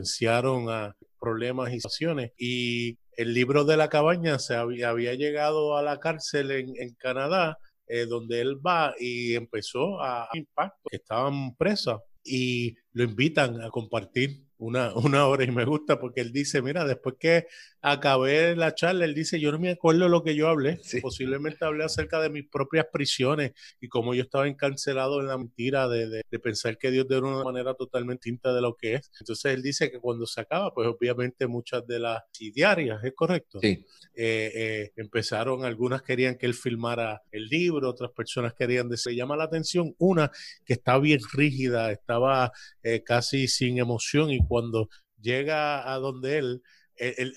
a 0.70 0.94
problemas 1.18 1.70
y 1.70 1.76
situaciones. 1.76 2.34
Y 2.38 2.98
el 3.16 3.34
libro 3.34 3.64
de 3.64 3.78
la 3.78 3.88
cabaña 3.88 4.40
se 4.40 4.56
había, 4.56 5.14
llegado 5.14 5.78
a 5.78 5.82
la 5.82 6.02
cárcel 6.02 6.52
en 6.52 6.94
Canadá, 6.96 7.60
eh, 7.88 8.06
donde 8.06 8.42
él 8.42 8.66
va 8.66 8.94
y 9.00 9.36
empezó 9.36 10.02
a 10.02 10.30
impacto, 10.34 10.90
que 10.90 10.98
estaban 10.98 11.56
presas 11.56 12.00
y 12.24 12.76
lo 12.94 13.04
invitan 13.04 13.62
a 13.62 13.70
compartir 13.70 14.46
una, 14.64 14.94
una 14.96 15.28
hora 15.28 15.44
y 15.44 15.52
me 15.52 15.66
gusta 15.66 16.00
porque 16.00 16.22
él 16.22 16.32
dice, 16.32 16.62
mira, 16.62 16.86
después 16.86 17.16
que 17.20 17.48
acabé 17.82 18.56
la 18.56 18.74
charla, 18.74 19.06
él 19.06 19.14
dice, 19.14 19.40
yo 19.40 19.52
no 19.52 19.60
me 19.60 19.72
acuerdo 19.72 20.08
lo 20.08 20.24
que 20.24 20.36
yo 20.36 20.48
hablé, 20.48 20.80
posiblemente 21.02 21.66
hablé 21.66 21.84
acerca 21.84 22.22
de 22.22 22.30
mis 22.30 22.48
propias 22.48 22.86
prisiones 22.92 23.52
y 23.82 23.90
cómo 23.90 24.14
yo 24.14 24.24
estaba 24.24 24.48
encarcelado 24.48 25.20
en 25.20 25.28
la 25.28 25.38
mentira 25.38 25.88
de, 25.88 26.08
de, 26.08 26.40
pensar 26.40 26.78
que 26.78 26.92
Dios 26.92 27.08
de 27.08 27.20
una 27.20 27.44
manera 27.44 27.74
totalmente 27.74 28.24
distinta 28.24 28.54
de 28.54 28.62
lo 28.62 28.76
que 28.76 28.96
es. 28.96 29.12
Entonces 29.20 29.54
él 29.54 29.62
dice 29.62 29.92
que 29.92 30.00
cuando 30.00 30.26
se 30.26 30.42
acaba, 30.42 30.74
pues 30.74 30.88
obviamente 30.88 31.48
muchas 31.48 31.86
de 31.86 32.00
las 32.00 32.22
diarias, 32.54 33.04
¿es 33.04 33.14
correcto? 33.14 33.60
Sí. 33.62 33.86
Eh, 34.16 34.52
eh, 34.56 34.92
empezaron, 34.96 35.66
algunas 35.66 36.04
querían 36.04 36.38
que 36.38 36.46
él 36.46 36.54
filmara 36.54 37.24
el 37.32 37.48
libro, 37.48 37.90
otras 37.90 38.12
personas 38.12 38.54
querían 38.54 38.88
decir, 38.88 39.14
se 39.14 39.16
llama 39.16 39.36
la 39.36 39.46
atención 39.46 39.96
una 39.98 40.32
que 40.64 40.74
está 40.74 40.98
bien 41.00 41.20
rígida, 41.34 41.92
estaba 41.92 42.52
eh, 42.84 43.04
casi 43.04 43.48
sin 43.48 43.80
emoción 43.80 44.30
y 44.30 44.40
cuando 44.54 44.90
llega 45.20 45.92
a 45.92 45.98
donde 45.98 46.38
él, 46.38 46.64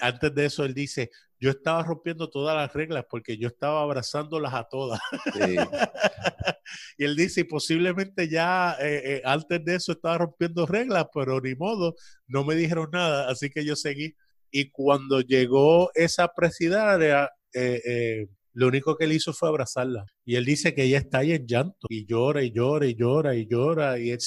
antes 0.00 0.35
de 0.35 0.44
eso 0.44 0.64
él 0.64 0.75
dice, 0.75 1.11
yo 1.40 1.50
estaba 1.50 1.82
rompiendo 1.82 2.28
todas 2.28 2.56
las 2.56 2.73
reglas 2.73 3.04
porque 3.08 3.38
yo 3.38 3.49
estaba 3.49 3.82
abrazándolas 3.82 4.52
a 4.54 4.64
todas. 4.64 5.00
y 6.99 7.04
él 7.04 7.16
dice, 7.16 7.42
y 7.42 7.44
posiblemente 7.44 8.28
ya 8.28 8.76
antes 9.25 9.64
de 9.64 9.76
eso 9.76 9.92
estaba 9.92 10.18
rompiendo 10.18 10.66
reglas, 10.66 11.06
pero 11.12 11.40
ni 11.40 11.54
modo, 11.54 11.94
no 12.26 12.44
me 12.44 12.54
dijeron 12.54 12.90
nada, 12.92 13.30
así 13.30 13.49
que 13.50 13.64
yo 13.64 13.76
seguí 13.76 14.14
y 14.50 14.70
cuando 14.70 15.20
llegó 15.20 15.90
esa 15.94 16.28
presidaria, 16.35 17.30
eh, 17.52 17.80
eh, 17.85 18.26
lo 18.54 18.68
único 18.68 18.96
que 18.96 19.04
él 19.04 19.12
hizo 19.12 19.32
fue 19.32 19.50
abrazarla. 19.50 20.06
Y 20.25 20.37
él 20.37 20.44
dice 20.44 20.75
que 20.75 20.85
ella 20.85 20.99
está 20.99 21.18
ahí 21.18 21.32
en 21.32 21.46
llanto 21.46 21.87
y 21.90 22.06
llora 22.06 22.42
y 22.42 22.52
llora 22.52 22.87
y 22.87 22.94
llora 22.94 23.35
y 23.35 23.46
llora. 23.46 23.99
Y 23.99 24.11
él 24.11 24.20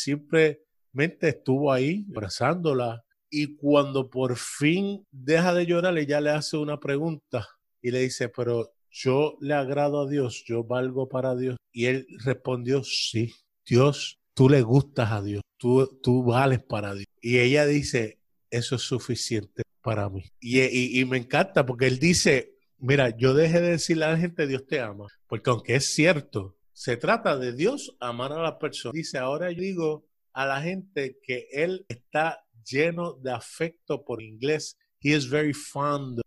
simplemente 0.89 1.29
estuvo 1.29 1.72
ahí 1.72 2.05
abrazándola. 2.12 3.03
Y 3.31 3.55
cuando 3.58 4.10
por 4.10 4.38
fin 4.38 5.05
deja 5.12 5.53
de 5.53 5.65
llorar, 5.65 5.98
ella 5.98 6.19
le 6.19 6.31
hace 6.31 6.58
una 6.58 6.79
pregunta 6.79 7.48
y 7.81 7.91
le 7.91 8.00
dice, 8.00 8.29
pero 8.29 8.74
yo 8.89 9.38
le 9.39 9.53
agrado 9.53 10.01
a 10.01 10.10
Dios, 10.10 10.43
yo 10.48 10.63
valgo 10.63 11.08
para 11.08 11.36
Dios. 11.36 11.58
Y 11.72 11.86
él 11.86 12.08
respondió, 12.24 12.84
sí, 12.84 13.34
Dios, 13.65 14.19
tú 14.34 14.50
le 14.50 14.63
gustas 14.63 15.12
a 15.12 15.22
Dios, 15.22 15.43
tú, 15.58 16.00
tú 16.01 16.24
vales 16.24 16.63
para 16.63 16.96
Dios. 16.96 17.05
Y 17.22 17.38
ella 17.38 17.67
dice, 17.67 18.19
eso 18.50 18.75
es 18.75 18.81
suficiente 18.81 19.62
para 19.81 20.10
mí. 20.10 20.24
Y, 20.39 21.05
me 21.05 21.17
encanta 21.17 21.65
porque 21.65 21.86
él 21.86 22.00
dice, 22.00 22.55
mira, 22.79 23.15
yo 23.15 23.36
dejé 23.36 23.62
de 23.62 23.72
decirle 23.72 24.05
a 24.05 24.12
la 24.12 24.17
gente, 24.17 24.48
Dios 24.48 24.65
te 24.65 24.79
ama, 24.79 25.08
porque 25.27 25.51
aunque 25.51 25.75
es 25.75 25.93
cierto, 25.93 26.58
se 26.74 26.98
trata 26.98 27.38
de 27.38 27.53
Dios 27.53 27.96
amar 28.00 28.31
a 28.34 28.41
la 28.41 28.58
persona. 28.58 28.93
Dice, 28.93 29.19
ahora 29.19 29.51
yo 29.51 29.62
digo 29.62 30.09
a 30.34 30.46
la 30.46 30.62
gente 30.62 31.18
que 31.24 31.48
él 31.52 31.86
está 31.88 32.46
lleno 32.64 33.14
de 33.14 33.32
afecto 33.32 34.04
por 34.04 34.22
inglés. 34.22 34.78
He 35.02 35.16
is 35.16 35.30
very 35.30 35.54
fond. 35.54 36.20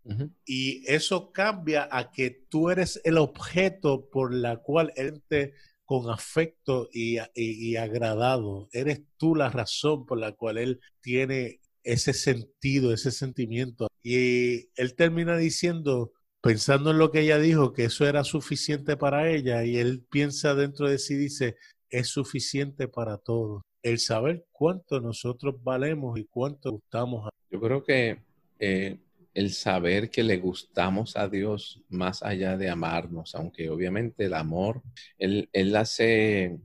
Y 0.45 0.83
eso 0.87 1.31
cambia 1.31 1.87
a 1.91 2.11
que 2.11 2.45
tú 2.49 2.69
eres 2.69 2.99
el 3.03 3.17
objeto 3.17 4.09
por 4.09 4.33
la 4.33 4.57
cual 4.57 4.91
él 4.95 5.21
te 5.27 5.53
con 5.85 6.09
afecto 6.09 6.89
y, 6.91 7.17
y, 7.35 7.75
agradado. 7.75 8.69
Eres 8.71 9.01
tú 9.17 9.35
la 9.35 9.49
razón 9.49 10.05
por 10.05 10.17
la 10.17 10.31
cual 10.31 10.57
él 10.57 10.79
tiene 11.01 11.59
ese 11.83 12.13
sentido, 12.13 12.93
ese 12.93 13.11
sentimiento. 13.11 13.87
Y 14.01 14.69
él 14.75 14.95
termina 14.95 15.37
diciendo, 15.37 16.13
pensando 16.41 16.91
en 16.91 16.97
lo 16.97 17.11
que 17.11 17.21
ella 17.21 17.37
dijo, 17.37 17.73
que 17.73 17.85
eso 17.85 18.07
era 18.07 18.23
suficiente 18.23 18.97
para 18.97 19.29
ella, 19.29 19.65
y 19.65 19.77
él 19.77 20.05
piensa 20.09 20.55
dentro 20.55 20.89
de 20.89 20.97
sí, 20.97 21.15
dice, 21.15 21.57
es 21.89 22.07
suficiente 22.07 22.87
para 22.87 23.17
todos. 23.17 23.61
El 23.83 23.99
saber 23.99 24.45
cuánto 24.53 25.01
nosotros 25.01 25.61
valemos 25.61 26.17
y 26.17 26.23
cuánto 26.23 26.71
gustamos 26.71 27.27
a 27.27 27.29
Yo 27.51 27.59
creo 27.59 27.83
que 27.83 28.21
eh, 28.57 28.97
el 29.33 29.51
saber 29.51 30.09
que 30.09 30.23
le 30.23 30.37
gustamos 30.37 31.17
a 31.17 31.27
Dios 31.27 31.81
más 31.89 32.23
allá 32.23 32.55
de 32.55 32.69
amarnos, 32.69 33.35
aunque 33.35 33.69
obviamente 33.69 34.25
el 34.25 34.35
amor, 34.35 34.81
él, 35.17 35.49
él 35.51 35.75
hace, 35.75 36.57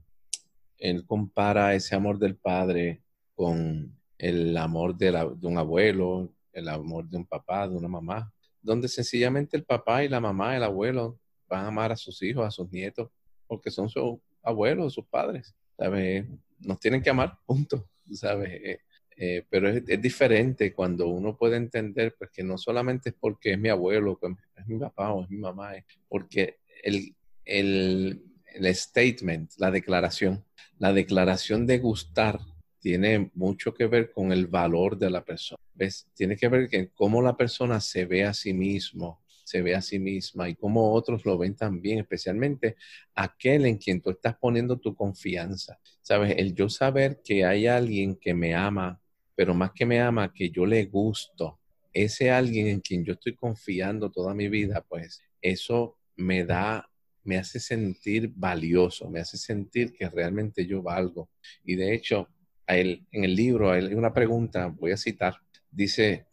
él 0.77 1.05
compara 1.05 1.75
ese 1.75 1.93
amor 1.93 2.19
del 2.19 2.37
Padre 2.37 3.01
con 3.35 3.99
el 4.17 4.55
amor 4.55 4.95
de, 4.95 5.11
un 5.41 5.57
abuelo, 5.57 6.31
el 6.53 6.69
amor 6.69 7.09
de 7.09 7.17
un 7.17 7.25
papá, 7.25 7.67
de 7.67 7.75
una 7.75 7.87
mamá, 7.87 8.31
donde 8.61 8.87
sencillamente 8.87 9.57
el 9.57 9.63
papá 9.63 10.03
y 10.03 10.09
la 10.09 10.19
mamá, 10.19 10.55
el 10.55 10.63
abuelo, 10.63 11.19
van 11.47 11.65
a 11.65 11.67
amar 11.67 11.91
a 11.91 11.97
sus 11.97 12.21
hijos, 12.21 12.45
a 12.45 12.51
sus 12.51 12.71
nietos, 12.71 13.09
porque 13.47 13.71
son 13.71 13.89
sus 13.89 14.19
abuelos, 14.43 14.93
sus 14.93 15.05
padres, 15.05 15.55
¿sabes? 15.77 16.25
Nos 16.61 16.79
tienen 16.79 17.01
que 17.01 17.09
amar, 17.09 17.37
punto, 17.45 17.89
¿sabes? 18.11 18.49
Eh, 18.51 18.79
eh, 19.21 19.45
pero 19.49 19.69
es, 19.69 20.01
diferente 20.01 20.73
cuando 20.73 21.07
uno 21.07 21.35
puede 21.35 21.57
entender 21.57 22.15
pues, 22.17 22.29
que 22.31 22.41
no 22.41 22.57
solamente 22.57 23.09
es 23.09 23.15
porque 23.19 23.51
es 23.51 23.59
mi 23.59 23.67
abuelo, 23.67 24.17
es 24.55 24.67
mi 24.67 24.79
papá 24.79 25.11
o 25.11 25.23
es 25.23 25.29
mi 25.29 25.37
mamá, 25.37 25.75
es 25.75 25.83
porque 26.07 26.59
el, 26.83 27.13
el, 27.43 28.23
el 28.53 28.75
statement, 28.75 29.51
la 29.57 29.71
declaración, 29.71 30.45
la 30.77 30.93
declaración 30.93 31.67
de 31.67 31.79
gustar 31.79 32.39
tiene 32.79 33.29
mucho 33.33 33.73
que 33.73 33.87
ver 33.87 34.11
con 34.11 34.31
el 34.31 34.47
valor 34.47 34.97
de 34.97 35.09
la 35.09 35.23
persona. 35.23 35.59
¿Ves? 35.73 36.07
Tiene 36.13 36.37
que 36.37 36.47
ver 36.47 36.69
con 36.69 36.85
cómo 36.93 37.21
la 37.21 37.35
persona 37.35 37.81
se 37.81 38.05
ve 38.05 38.23
a 38.23 38.33
sí 38.33 38.53
mismo, 38.53 39.21
se 39.49 39.63
ve 39.63 39.73
a 39.73 39.81
sí 39.81 39.97
misma 39.97 40.47
y 40.47 40.53
cómo 40.55 40.93
otros 40.93 41.25
lo 41.25 41.35
ven 41.35 41.55
también, 41.55 41.97
especialmente 41.97 42.75
aquel 43.15 43.65
en 43.65 43.77
quien 43.77 43.99
tú 43.99 44.11
estás 44.11 44.35
poniendo 44.35 44.77
tu 44.77 44.93
confianza. 44.93 45.79
¿Sabes? 46.03 46.35
El 46.37 46.53
yo 46.53 46.69
saber 46.69 47.21
que 47.23 47.45
hay 47.45 47.65
alguien 47.65 48.15
que 48.15 48.35
me 48.35 48.53
ama, 48.53 49.01
pero 49.33 49.55
más 49.55 49.71
que 49.71 49.87
me 49.87 49.99
ama, 49.99 50.31
que 50.31 50.51
yo 50.51 50.67
le 50.67 50.85
gusto, 50.85 51.59
ese 51.91 52.29
alguien 52.29 52.67
en 52.67 52.79
quien 52.79 53.03
yo 53.03 53.13
estoy 53.13 53.33
confiando 53.33 54.11
toda 54.11 54.35
mi 54.35 54.49
vida, 54.49 54.85
pues 54.87 55.23
eso 55.41 55.97
me 56.15 56.45
da, 56.45 56.87
me 57.23 57.37
hace 57.37 57.59
sentir 57.59 58.31
valioso, 58.35 59.09
me 59.09 59.19
hace 59.19 59.39
sentir 59.39 59.93
que 59.93 60.07
realmente 60.09 60.67
yo 60.67 60.83
valgo. 60.83 61.31
Y 61.65 61.75
de 61.75 61.95
hecho, 61.95 62.29
en 62.67 63.23
el 63.23 63.35
libro 63.35 63.71
hay 63.71 63.95
una 63.95 64.13
pregunta, 64.13 64.67
voy 64.67 64.91
a 64.91 64.97
citar, 64.97 65.37
dice, 65.71 66.27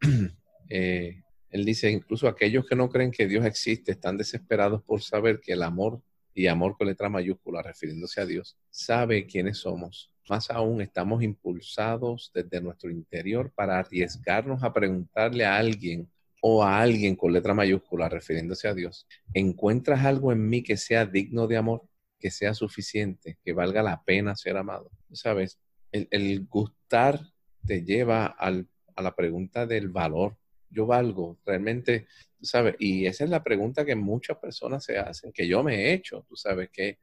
eh, 0.68 1.22
él 1.50 1.64
dice, 1.64 1.90
incluso 1.90 2.28
aquellos 2.28 2.66
que 2.66 2.76
no 2.76 2.88
creen 2.88 3.10
que 3.10 3.26
Dios 3.26 3.44
existe 3.44 3.92
están 3.92 4.16
desesperados 4.16 4.82
por 4.82 5.02
saber 5.02 5.40
que 5.40 5.52
el 5.52 5.62
amor 5.62 6.02
y 6.34 6.46
amor 6.46 6.76
con 6.76 6.86
letra 6.86 7.08
mayúscula, 7.08 7.62
refiriéndose 7.62 8.20
a 8.20 8.26
Dios, 8.26 8.56
sabe 8.70 9.26
quiénes 9.26 9.58
somos. 9.58 10.12
Más 10.28 10.50
aún, 10.50 10.80
estamos 10.80 11.22
impulsados 11.22 12.30
desde 12.34 12.60
nuestro 12.60 12.90
interior 12.90 13.50
para 13.54 13.78
arriesgarnos 13.78 14.62
a 14.62 14.72
preguntarle 14.72 15.44
a 15.44 15.56
alguien 15.56 16.08
o 16.40 16.62
a 16.62 16.80
alguien 16.80 17.16
con 17.16 17.32
letra 17.32 17.54
mayúscula, 17.54 18.08
refiriéndose 18.08 18.68
a 18.68 18.74
Dios, 18.74 19.06
¿encuentras 19.34 20.04
algo 20.04 20.30
en 20.32 20.48
mí 20.48 20.62
que 20.62 20.76
sea 20.76 21.06
digno 21.06 21.46
de 21.46 21.56
amor, 21.56 21.82
que 22.20 22.30
sea 22.30 22.54
suficiente, 22.54 23.38
que 23.42 23.52
valga 23.52 23.82
la 23.82 24.02
pena 24.04 24.36
ser 24.36 24.56
amado? 24.56 24.90
¿Sabes? 25.12 25.58
El, 25.90 26.46
gustar 26.46 27.20
te 27.66 27.82
lleva 27.82 28.26
a 28.26 29.02
la 29.02 29.16
pregunta 29.16 29.66
del 29.66 29.88
valor. 29.88 30.37
Yo 30.70 30.86
valgo, 30.86 31.38
realmente 31.44 32.06
tú 32.38 32.44
sabes, 32.44 32.76
y 32.78 33.06
esa 33.06 33.24
es 33.24 33.30
la 33.30 33.42
pregunta 33.42 33.84
que 33.84 33.96
muchas 33.96 34.38
personas 34.38 34.84
se 34.84 34.98
hacen, 34.98 35.32
que 35.32 35.46
yo 35.46 35.62
me 35.62 35.74
he 35.76 35.92
hecho, 35.92 36.24
tú 36.28 36.36
sabes, 36.36 36.70
que, 36.70 36.98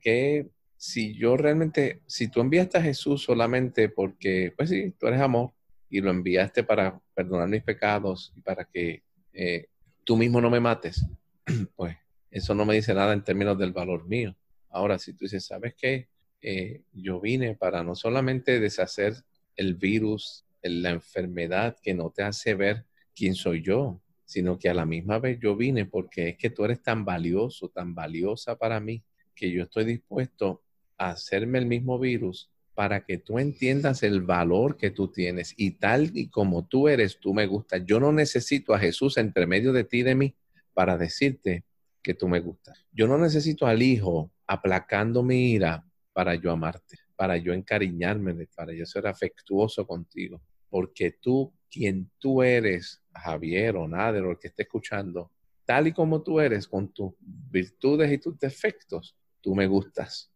que 0.00 0.48
si 0.76 1.14
yo 1.16 1.36
realmente, 1.36 2.02
si 2.06 2.28
tú 2.28 2.40
enviaste 2.40 2.78
a 2.78 2.82
Jesús 2.82 3.22
solamente 3.22 3.88
porque, 3.88 4.52
pues 4.56 4.68
sí, 4.70 4.94
tú 4.98 5.06
eres 5.06 5.20
amor 5.20 5.52
y 5.88 6.00
lo 6.00 6.10
enviaste 6.10 6.64
para 6.64 7.00
perdonar 7.14 7.48
mis 7.48 7.62
pecados 7.62 8.32
y 8.36 8.40
para 8.40 8.64
que 8.64 9.02
eh, 9.32 9.68
tú 10.04 10.16
mismo 10.16 10.40
no 10.40 10.50
me 10.50 10.60
mates, 10.60 11.06
pues 11.76 11.96
eso 12.30 12.54
no 12.54 12.66
me 12.66 12.74
dice 12.74 12.92
nada 12.94 13.12
en 13.12 13.24
términos 13.24 13.58
del 13.58 13.72
valor 13.72 14.06
mío. 14.06 14.36
Ahora, 14.68 14.98
si 14.98 15.12
tú 15.12 15.24
dices, 15.24 15.46
¿sabes 15.46 15.74
qué? 15.76 16.08
Eh, 16.42 16.82
yo 16.92 17.20
vine 17.20 17.54
para 17.54 17.82
no 17.82 17.94
solamente 17.94 18.60
deshacer 18.60 19.14
el 19.56 19.74
virus, 19.74 20.44
la 20.62 20.90
enfermedad 20.90 21.76
que 21.80 21.94
no 21.94 22.10
te 22.10 22.22
hace 22.22 22.54
ver 22.54 22.86
quién 23.14 23.34
soy 23.34 23.62
yo, 23.62 24.00
sino 24.24 24.58
que 24.58 24.68
a 24.68 24.74
la 24.74 24.86
misma 24.86 25.18
vez 25.18 25.38
yo 25.40 25.56
vine 25.56 25.86
porque 25.86 26.30
es 26.30 26.38
que 26.38 26.50
tú 26.50 26.64
eres 26.64 26.82
tan 26.82 27.04
valioso, 27.04 27.68
tan 27.68 27.94
valiosa 27.94 28.56
para 28.56 28.80
mí, 28.80 29.02
que 29.34 29.50
yo 29.50 29.64
estoy 29.64 29.84
dispuesto 29.84 30.62
a 30.96 31.10
hacerme 31.10 31.58
el 31.58 31.66
mismo 31.66 31.98
virus 31.98 32.50
para 32.74 33.04
que 33.04 33.18
tú 33.18 33.38
entiendas 33.38 34.02
el 34.02 34.22
valor 34.22 34.76
que 34.76 34.90
tú 34.90 35.08
tienes 35.08 35.54
y 35.56 35.72
tal 35.72 36.10
y 36.14 36.28
como 36.28 36.66
tú 36.66 36.88
eres, 36.88 37.20
tú 37.20 37.32
me 37.32 37.46
gustas. 37.46 37.82
Yo 37.86 38.00
no 38.00 38.12
necesito 38.12 38.74
a 38.74 38.78
Jesús 38.78 39.16
entre 39.16 39.46
medio 39.46 39.72
de 39.72 39.84
ti 39.84 39.98
y 39.98 40.02
de 40.02 40.14
mí 40.14 40.34
para 40.72 40.98
decirte 40.98 41.64
que 42.02 42.14
tú 42.14 42.28
me 42.28 42.40
gustas. 42.40 42.84
Yo 42.92 43.06
no 43.06 43.16
necesito 43.16 43.66
al 43.66 43.82
Hijo 43.82 44.32
aplacando 44.46 45.22
mi 45.22 45.52
ira 45.52 45.84
para 46.12 46.34
yo 46.34 46.50
amarte, 46.50 46.98
para 47.16 47.36
yo 47.36 47.52
encariñarme, 47.52 48.46
para 48.54 48.72
yo 48.72 48.84
ser 48.84 49.06
afectuoso 49.06 49.86
contigo, 49.86 50.42
porque 50.68 51.12
tú, 51.12 51.52
quien 51.70 52.10
tú 52.18 52.42
eres, 52.42 53.03
Javier 53.14 53.76
o 53.76 53.88
Nader 53.88 54.24
o 54.24 54.32
el 54.32 54.38
que 54.38 54.48
esté 54.48 54.62
escuchando, 54.62 55.30
tal 55.64 55.86
y 55.86 55.92
como 55.92 56.22
tú 56.22 56.40
eres, 56.40 56.68
con 56.68 56.92
tus 56.92 57.12
virtudes 57.20 58.12
y 58.12 58.18
tus 58.18 58.38
defectos, 58.38 59.16
tú 59.40 59.54
me 59.54 59.66
gustas. 59.66 60.30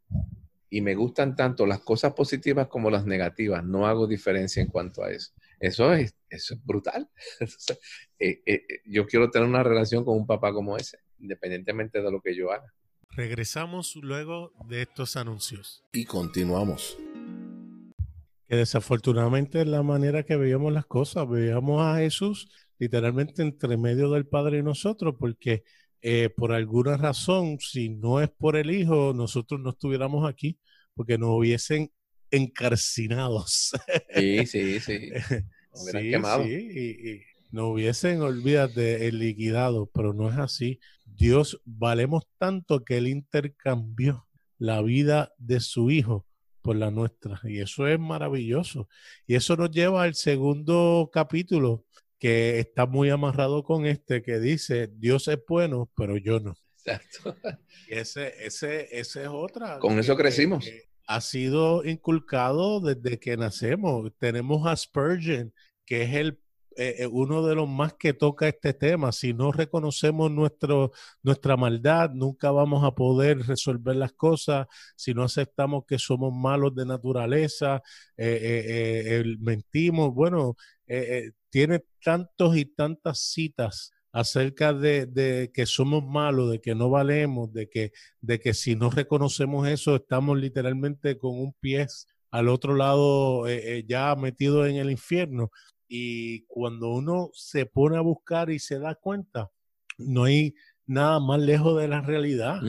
Y 0.70 0.82
me 0.82 0.94
gustan 0.94 1.35
tanto 1.35 1.66
las 1.66 1.80
cosas 1.80 2.12
positivas 2.12 2.68
como 2.68 2.90
las 2.90 3.06
negativas. 3.06 3.64
No 3.64 3.87
hago 3.87 4.06
diferencia 4.06 4.62
en 4.62 4.68
cuanto 4.68 5.02
a 5.02 5.11
eso. 5.11 5.32
Eso 5.58 5.92
es, 5.94 6.14
eso 6.28 6.54
es 6.54 6.64
brutal. 6.64 7.08
Eh, 8.20 8.42
eh, 8.47 8.64
eh, 8.68 8.80
yo 8.85 9.06
quiero 9.06 9.30
tener 9.30 9.49
una 9.49 9.62
relación 9.62 10.04
con 10.04 10.16
un 10.16 10.26
papá 10.26 10.52
como 10.52 10.76
ese, 10.76 10.99
independientemente 11.20 12.02
de 12.02 12.11
lo 12.11 12.20
que 12.20 12.35
yo 12.35 12.50
haga. 12.50 12.75
Regresamos 13.11 13.94
luego 13.94 14.52
de 14.66 14.82
estos 14.82 15.16
anuncios. 15.16 15.85
Y 15.92 16.04
continuamos 16.04 16.99
que 18.49 18.56
desafortunadamente 18.56 19.61
es 19.61 19.66
la 19.66 19.82
manera 19.82 20.23
que 20.23 20.37
veíamos 20.37 20.73
las 20.73 20.87
cosas. 20.87 21.28
Veíamos 21.28 21.82
a 21.82 21.99
Jesús 21.99 22.49
literalmente 22.78 23.43
entre 23.43 23.76
medio 23.76 24.10
del 24.10 24.26
Padre 24.26 24.58
y 24.58 24.62
nosotros, 24.62 25.14
porque 25.19 25.64
eh, 26.00 26.30
por 26.30 26.52
alguna 26.52 26.97
razón, 26.97 27.58
si 27.60 27.88
no 27.88 28.21
es 28.21 28.30
por 28.30 28.56
el 28.56 28.71
Hijo, 28.71 29.12
nosotros 29.14 29.60
no 29.60 29.71
estuviéramos 29.71 30.28
aquí, 30.28 30.58
porque 30.95 31.19
nos 31.19 31.30
hubiesen 31.30 31.91
encarcinados. 32.30 33.73
Sí, 34.14 34.47
sí, 34.47 34.80
sí. 34.80 35.10
sí, 35.73 36.10
quemado. 36.10 36.45
sí 36.45 36.50
y, 36.50 37.10
y 37.10 37.23
nos 37.50 37.73
hubiesen, 37.73 38.21
olvídate, 38.21 39.10
liquidado, 39.12 39.91
pero 39.93 40.12
no 40.12 40.28
es 40.28 40.36
así. 40.36 40.80
Dios 41.04 41.60
valemos 41.64 42.25
tanto 42.38 42.84
que 42.84 42.99
Él 42.99 43.08
intercambió 43.08 44.26
la 44.58 44.82
vida 44.82 45.32
de 45.38 45.60
su 45.60 45.91
Hijo 45.91 46.26
por 46.62 46.76
la 46.76 46.91
nuestra. 46.91 47.41
Y 47.45 47.60
eso 47.60 47.86
es 47.86 47.99
maravilloso. 47.99 48.88
Y 49.26 49.34
eso 49.34 49.56
nos 49.56 49.71
lleva 49.71 50.02
al 50.02 50.14
segundo 50.14 51.10
capítulo 51.12 51.84
que 52.19 52.59
está 52.59 52.87
muy 52.87 53.11
amarrado 53.11 53.63
con 53.63 53.87
este 53.87 54.23
que 54.23 54.39
dice, 54.41 54.89
Dios 54.93 55.28
es 55.28 55.39
bueno, 55.49 55.91
pero 55.97 56.17
yo 56.17 56.41
no. 56.41 56.54
Exacto. 56.85 57.37
Y 57.89 57.95
ese, 57.95 58.35
ese, 58.45 58.87
ese 58.91 59.23
es 59.23 59.28
otra. 59.28 59.78
Con 59.78 59.99
eso 59.99 60.15
crecimos. 60.15 60.69
ha 61.07 61.21
sido 61.23 61.87
inculcado 61.87 62.81
desde 62.81 63.19
que 63.19 63.35
nacemos. 63.39 64.13
Tenemos 64.19 64.67
a 64.67 64.76
Spurgeon, 64.76 65.54
que 65.87 66.02
es 66.02 66.15
el 66.15 66.39
eh, 66.76 67.02
eh, 67.02 67.07
uno 67.09 67.45
de 67.45 67.57
los 67.57 67.69
más 67.69 67.95
que 67.95 68.13
toca 68.13 68.47
este 68.47 68.75
tema. 68.75 69.11
Si 69.11 69.33
no 69.33 69.50
reconocemos 69.52 70.31
nuestro, 70.31 70.93
nuestra 71.23 71.57
maldad, 71.57 72.11
nunca 72.11 72.50
vamos 72.50 72.85
a 72.85 72.95
poder 72.95 73.39
resolver 73.47 73.97
las 73.97 74.13
cosas. 74.13 74.67
Si 74.95 75.15
no 75.15 75.25
aceptamos 75.25 75.85
que 75.87 75.99
somos 75.99 76.33
malos 76.33 76.75
de 76.75 76.85
naturaleza, 76.87 77.83
eh, 78.17 79.25
mentimos. 79.41 80.15
Bueno, 80.15 80.57
tiene 81.50 81.84
tantos 82.02 82.56
y 82.56 82.65
tantas 82.65 83.21
citas 83.21 83.93
acerca 84.13 84.73
de, 84.73 85.50
que 85.52 85.67
somos 85.67 86.04
malos, 86.04 86.50
de 86.50 86.61
que 86.61 86.75
no 86.75 86.91
valemos, 86.91 87.52
de 87.52 87.69
que, 87.69 87.93
de 88.21 88.41
que 88.41 88.54
si 88.54 88.75
no 88.75 88.91
reconocemos 88.91 89.69
eso, 89.69 89.97
estamos 89.97 90.39
literalmente 90.39 91.19
con 91.19 91.39
un 91.39 91.52
pie 91.61 91.87
al 92.30 92.49
otro 92.49 92.75
lado 92.75 93.47
ya 93.87 94.15
metido 94.17 94.67
en 94.67 94.76
el 94.76 94.91
infierno. 94.91 95.50
Y 95.89 96.43
cuando 96.43 96.91
uno 96.91 97.30
se 97.32 97.65
pone 97.65 97.97
a 97.97 98.02
buscar 98.02 98.50
y 98.50 98.58
se 98.58 98.78
da 98.78 98.95
cuenta, 98.95 99.50
no 99.97 100.25
hay 100.25 100.54
nada 100.87 101.21
más 101.21 101.41
lejos 101.41 101.80
de 101.80 101.89
la 101.89 102.00
realidad 102.00 102.61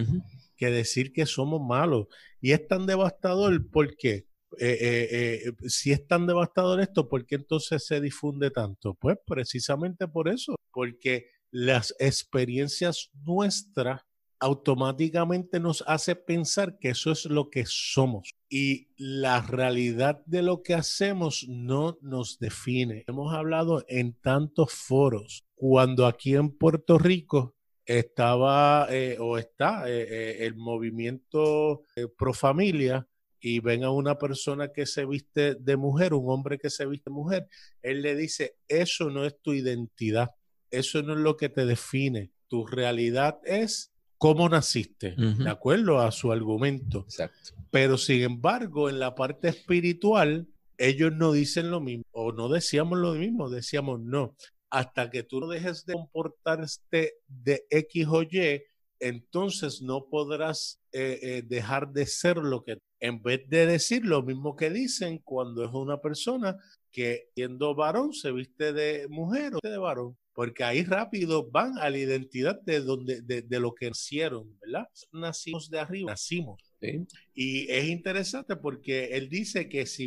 que 0.55 0.69
decir 0.69 1.13
que 1.13 1.25
somos 1.25 1.61
malos. 1.61 2.07
Y 2.41 2.51
es 2.51 2.67
tan 2.67 2.85
devastador 2.85 3.69
porque, 3.71 4.25
eh, 4.57 4.77
eh, 4.81 5.41
eh, 5.45 5.69
si 5.69 5.91
es 5.91 6.07
tan 6.07 6.25
devastador 6.25 6.81
esto, 6.81 7.07
¿por 7.07 7.25
qué 7.25 7.35
entonces 7.35 7.85
se 7.85 8.01
difunde 8.01 8.49
tanto? 8.51 8.95
Pues 8.95 9.17
precisamente 9.25 10.07
por 10.07 10.27
eso, 10.27 10.55
porque 10.71 11.27
las 11.51 11.95
experiencias 11.99 13.09
nuestras 13.13 14.01
automáticamente 14.41 15.59
nos 15.59 15.83
hace 15.85 16.15
pensar 16.15 16.79
que 16.79 16.89
eso 16.89 17.11
es 17.11 17.25
lo 17.25 17.49
que 17.49 17.65
somos 17.67 18.31
y 18.49 18.87
la 18.95 19.41
realidad 19.41 20.23
de 20.25 20.41
lo 20.41 20.63
que 20.63 20.75
hacemos 20.75 21.45
no 21.49 21.97
nos 22.01 22.39
define. 22.39 23.03
Hemos 23.07 23.33
hablado 23.33 23.83
en 23.89 24.13
tantos 24.13 24.71
foros 24.71 25.43
cuando 25.55 26.07
aquí 26.07 26.35
en 26.35 26.51
Puerto 26.57 26.97
Rico 26.97 27.57
estaba 27.85 28.87
o 29.19 29.37
está 29.37 29.89
el 29.89 30.55
movimiento 30.55 31.83
pro 32.17 32.33
familia 32.33 33.08
y 33.39 33.59
ven 33.59 33.83
a 33.83 33.91
una 33.91 34.17
persona 34.17 34.71
que 34.71 34.85
se 34.85 35.05
viste 35.05 35.55
de 35.55 35.77
mujer, 35.77 36.13
un 36.13 36.29
hombre 36.29 36.57
que 36.57 36.69
se 36.69 36.85
viste 36.85 37.09
de 37.09 37.15
mujer, 37.15 37.47
él 37.81 38.01
le 38.01 38.15
dice, 38.15 38.55
eso 38.67 39.09
no 39.09 39.25
es 39.25 39.39
tu 39.41 39.53
identidad, 39.53 40.29
eso 40.71 41.01
no 41.01 41.13
es 41.13 41.19
lo 41.19 41.37
que 41.37 41.49
te 41.49 41.65
define, 41.65 42.31
tu 42.47 42.65
realidad 42.65 43.39
es 43.43 43.93
cómo 44.17 44.49
naciste, 44.49 45.15
de 45.15 45.49
acuerdo 45.49 45.99
a 45.99 46.11
su 46.11 46.31
argumento. 46.31 46.99
Exacto. 46.99 47.55
Pero 47.71 47.97
sin 47.97 48.21
embargo, 48.21 48.89
en 48.89 48.99
la 48.99 49.15
parte 49.15 49.47
espiritual, 49.47 50.47
ellos 50.77 51.13
no 51.13 51.31
dicen 51.31 51.71
lo 51.71 51.79
mismo, 51.79 52.03
o 52.11 52.33
no 52.33 52.49
decíamos 52.49 52.99
lo 52.99 53.13
mismo, 53.13 53.49
decíamos 53.49 54.01
no. 54.01 54.35
Hasta 54.69 55.09
que 55.09 55.23
tú 55.23 55.39
no 55.39 55.47
dejes 55.47 55.85
de 55.85 55.93
comportarte 55.93 57.13
de 57.27 57.65
X 57.69 58.07
o 58.07 58.23
Y, 58.23 58.61
entonces 58.99 59.81
no 59.81 60.07
podrás 60.09 60.79
eh, 60.91 61.19
eh, 61.21 61.43
dejar 61.45 61.91
de 61.91 62.05
ser 62.05 62.37
lo 62.37 62.63
que, 62.63 62.77
en 62.99 63.21
vez 63.21 63.47
de 63.49 63.65
decir 63.65 64.05
lo 64.05 64.23
mismo 64.23 64.55
que 64.55 64.69
dicen 64.69 65.19
cuando 65.23 65.63
es 65.63 65.71
una 65.71 66.01
persona 66.01 66.57
que 66.91 67.29
siendo 67.35 67.75
varón 67.75 68.13
se 68.13 68.31
viste 68.31 68.73
de 68.73 69.07
mujer 69.09 69.53
o 69.55 69.59
de 69.67 69.77
varón 69.77 70.17
porque 70.39 70.63
ahí 70.63 70.85
rápido 70.85 71.51
van 71.51 71.77
a 71.79 71.89
la 71.89 71.97
identidad 71.97 72.61
de, 72.61 72.79
donde, 72.79 73.21
de, 73.21 73.59
lo 73.59 73.75
que 73.75 73.87
nacieron, 73.87 74.57
¿verdad? 74.61 74.87
Nacimos 75.11 75.69
de 75.69 75.81
arriba, 75.81 76.11
nacimos. 76.11 76.61
Y 77.33 77.69
es 77.69 77.89
interesante 77.89 78.55
porque 78.55 79.17
él 79.17 79.27
dice 79.27 79.67
que 79.67 79.85
si 79.85 80.05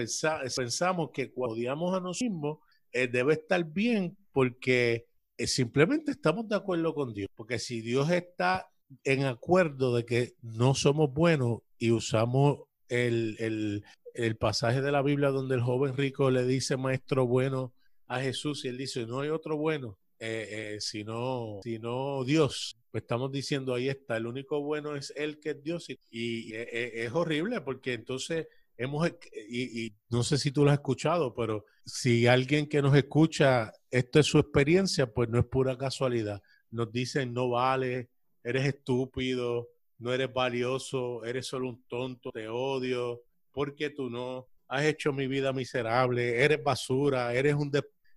pensamos 0.56 1.10
que 1.12 1.30
cuando 1.32 1.56
odiamos 1.56 1.94
a 1.94 2.00
nosotros 2.00 2.30
mismos, 2.30 2.58
eh, 2.92 3.08
debe 3.08 3.34
estar 3.34 3.62
bien 3.62 4.16
porque 4.32 5.04
eh, 5.36 5.46
simplemente 5.46 6.12
estamos 6.12 6.48
de 6.48 6.56
acuerdo 6.56 6.94
con 6.94 7.12
Dios. 7.12 7.28
Porque 7.34 7.58
si 7.58 7.82
Dios 7.82 8.10
está 8.10 8.71
en 9.04 9.24
acuerdo 9.24 9.94
de 9.94 10.04
que 10.04 10.34
no 10.42 10.74
somos 10.74 11.12
buenos 11.12 11.60
y 11.78 11.90
usamos 11.90 12.60
el, 12.88 13.84
el 14.14 14.36
pasaje 14.36 14.82
de 14.82 14.92
la 14.92 15.02
Biblia 15.02 15.30
donde 15.30 15.54
el 15.54 15.62
joven 15.62 15.96
rico 15.96 16.30
le 16.30 16.44
dice 16.44 16.76
maestro 16.76 17.26
bueno 17.26 17.72
a 18.06 18.20
Jesús 18.20 18.64
y 18.64 18.68
él 18.68 18.76
dice, 18.76 19.06
no 19.06 19.20
hay 19.20 19.30
otro 19.30 19.56
bueno, 19.56 19.98
eh, 20.18 20.74
eh, 20.74 20.80
sino, 20.80 21.60
sino 21.62 22.24
Dios. 22.24 22.78
Pues 22.90 23.02
estamos 23.02 23.32
diciendo, 23.32 23.74
ahí 23.74 23.88
está, 23.88 24.18
el 24.18 24.26
único 24.26 24.60
bueno 24.60 24.94
es 24.94 25.12
Él 25.16 25.40
que 25.40 25.50
es 25.50 25.62
Dios. 25.62 25.88
Y, 26.10 26.54
es 26.54 27.10
horrible 27.12 27.62
porque 27.62 27.94
entonces 27.94 28.46
hemos, 28.76 29.10
y, 29.48 29.86
y, 29.86 29.94
no 30.10 30.22
sé 30.22 30.36
si 30.36 30.52
tú 30.52 30.64
lo 30.64 30.70
has 30.70 30.78
escuchado, 30.78 31.34
pero 31.34 31.64
si 31.86 32.26
alguien 32.26 32.68
que 32.68 32.82
nos 32.82 32.94
escucha, 32.94 33.72
esto 33.90 34.20
es 34.20 34.26
su 34.26 34.38
experiencia, 34.38 35.06
pues 35.06 35.30
no 35.30 35.38
es 35.38 35.46
pura 35.46 35.78
casualidad. 35.78 36.42
Nos 36.70 36.92
dicen, 36.92 37.32
no 37.32 37.48
vale, 37.48 38.10
eres 38.42 38.66
estúpido, 38.66 39.68
no 39.98 40.12
eres 40.12 40.32
valioso, 40.32 41.24
eres 41.24 41.46
solo 41.46 41.68
un 41.68 41.82
tonto, 41.84 42.30
te 42.32 42.48
odio, 42.48 43.22
porque 43.52 43.90
tú 43.90 44.10
no 44.10 44.48
has 44.68 44.84
hecho 44.84 45.12
mi 45.12 45.26
vida 45.26 45.52
miserable, 45.52 46.42
eres 46.42 46.62
basura, 46.62 47.32
eres 47.34 47.54
un 47.54 47.70